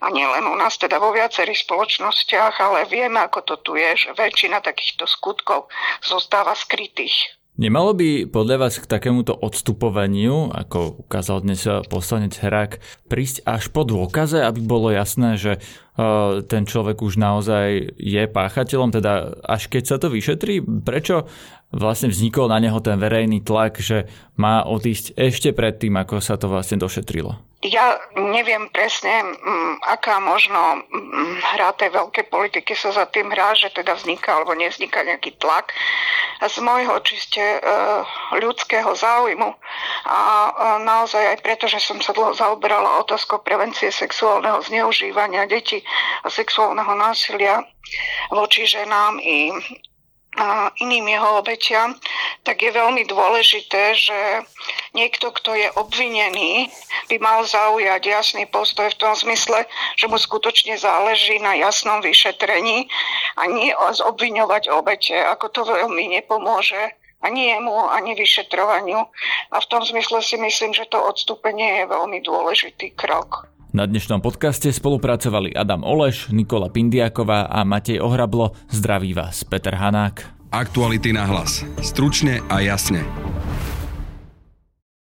a 0.04 0.12
nielen 0.12 0.44
u 0.52 0.56
nás, 0.60 0.76
teda 0.76 1.00
vo 1.00 1.16
viacerých 1.16 1.64
spoločnostiach, 1.64 2.60
ale 2.60 2.84
vieme, 2.92 3.24
ako 3.24 3.40
to 3.48 3.56
tu 3.64 3.72
je, 3.80 3.96
že 3.96 4.12
väčšina 4.12 4.60
takýchto 4.60 5.08
skutkov 5.08 5.72
zostáva 6.04 6.52
skrytých. 6.52 7.40
Nemalo 7.54 7.94
by 7.94 8.34
podľa 8.34 8.66
vás 8.66 8.82
k 8.82 8.90
takémuto 8.90 9.38
odstupovaniu, 9.38 10.50
ako 10.52 11.06
ukázal 11.06 11.46
dnes 11.46 11.62
poslanec 11.86 12.34
Herák, 12.42 12.82
prísť 13.06 13.46
až 13.46 13.70
po 13.70 13.86
dôkaze, 13.86 14.42
aby 14.42 14.58
bolo 14.66 14.90
jasné, 14.90 15.38
že 15.38 15.62
ten 16.50 16.66
človek 16.66 17.06
už 17.06 17.22
naozaj 17.22 17.94
je 18.02 18.24
páchateľom, 18.26 18.90
teda 18.90 19.46
až 19.46 19.70
keď 19.70 19.84
sa 19.86 19.98
to 20.02 20.10
vyšetrí? 20.10 20.66
Prečo 20.82 21.30
vlastne 21.70 22.10
vznikol 22.10 22.50
na 22.50 22.58
neho 22.58 22.82
ten 22.82 22.98
verejný 22.98 23.46
tlak, 23.46 23.78
že 23.78 24.10
má 24.34 24.66
odísť 24.66 25.14
ešte 25.14 25.54
predtým, 25.54 25.94
ako 26.02 26.18
sa 26.18 26.38
to 26.38 26.50
vlastne 26.50 26.82
došetrilo? 26.82 27.53
Ja 27.64 27.96
neviem 28.20 28.68
presne, 28.76 29.24
mm, 29.24 29.88
aká 29.88 30.20
možno 30.20 30.84
mm, 30.84 31.40
hra 31.56 31.72
tej 31.80 31.96
veľkej 31.96 32.28
politiky 32.28 32.76
sa 32.76 32.92
za 32.92 33.08
tým 33.08 33.32
hrá, 33.32 33.56
že 33.56 33.72
teda 33.72 33.96
vzniká 33.96 34.36
alebo 34.36 34.52
nevzniká 34.52 35.00
nejaký 35.08 35.40
tlak. 35.40 35.72
Z 36.44 36.60
môjho 36.60 37.00
čiste 37.08 37.40
e, 37.40 37.60
ľudského 38.36 38.92
záujmu. 38.92 39.56
A 40.04 40.20
naozaj 40.84 41.24
aj 41.24 41.38
preto, 41.40 41.72
že 41.72 41.80
som 41.80 42.04
sa 42.04 42.12
dlho 42.12 42.36
zaoberala 42.36 43.00
otázkou 43.00 43.40
prevencie 43.40 43.96
sexuálneho 43.96 44.60
zneužívania 44.68 45.48
detí 45.48 45.80
a 46.24 46.28
sexuálneho 46.28 46.92
násilia 47.00 47.64
voči 48.28 48.68
ženám 48.68 49.24
i 49.24 49.56
a 50.38 50.74
iným 50.82 51.14
jeho 51.14 51.40
obetiam, 51.40 51.94
tak 52.42 52.66
je 52.66 52.74
veľmi 52.74 53.06
dôležité, 53.06 53.94
že 53.94 54.20
niekto, 54.98 55.30
kto 55.30 55.54
je 55.54 55.70
obvinený, 55.78 56.74
by 57.10 57.22
mal 57.22 57.46
zaujať 57.46 58.02
jasný 58.02 58.50
postoj 58.50 58.90
v 58.90 59.00
tom 59.00 59.14
zmysle, 59.14 59.70
že 59.94 60.10
mu 60.10 60.18
skutočne 60.18 60.74
záleží 60.78 61.38
na 61.38 61.54
jasnom 61.54 62.02
vyšetrení 62.02 62.90
a 63.38 63.46
nie 63.46 63.70
obviňovať 63.78 64.74
obete, 64.74 65.14
ako 65.14 65.46
to 65.54 65.62
veľmi 65.70 66.18
nepomôže 66.18 66.98
ani 67.24 67.56
jemu, 67.56 67.88
ani 67.88 68.20
vyšetrovaniu. 68.20 69.00
A 69.52 69.56
v 69.64 69.70
tom 69.72 69.80
zmysle 69.86 70.20
si 70.20 70.36
myslím, 70.36 70.76
že 70.76 70.92
to 70.92 71.00
odstúpenie 71.00 71.80
je 71.80 71.86
veľmi 71.88 72.20
dôležitý 72.20 72.92
krok. 73.00 73.53
Na 73.74 73.90
dnešnom 73.90 74.22
podcaste 74.22 74.70
spolupracovali 74.70 75.50
Adam 75.58 75.82
Oleš, 75.82 76.30
Nikola 76.30 76.70
Pindiaková 76.70 77.50
a 77.50 77.66
Matej 77.66 78.06
Ohrablo. 78.06 78.54
Zdraví 78.70 79.18
vás 79.18 79.42
Peter 79.42 79.74
Hanák. 79.74 80.30
Aktuality 80.54 81.10
na 81.10 81.26
hlas. 81.26 81.66
Stručne 81.82 82.38
a 82.54 82.62
jasne. 82.62 83.02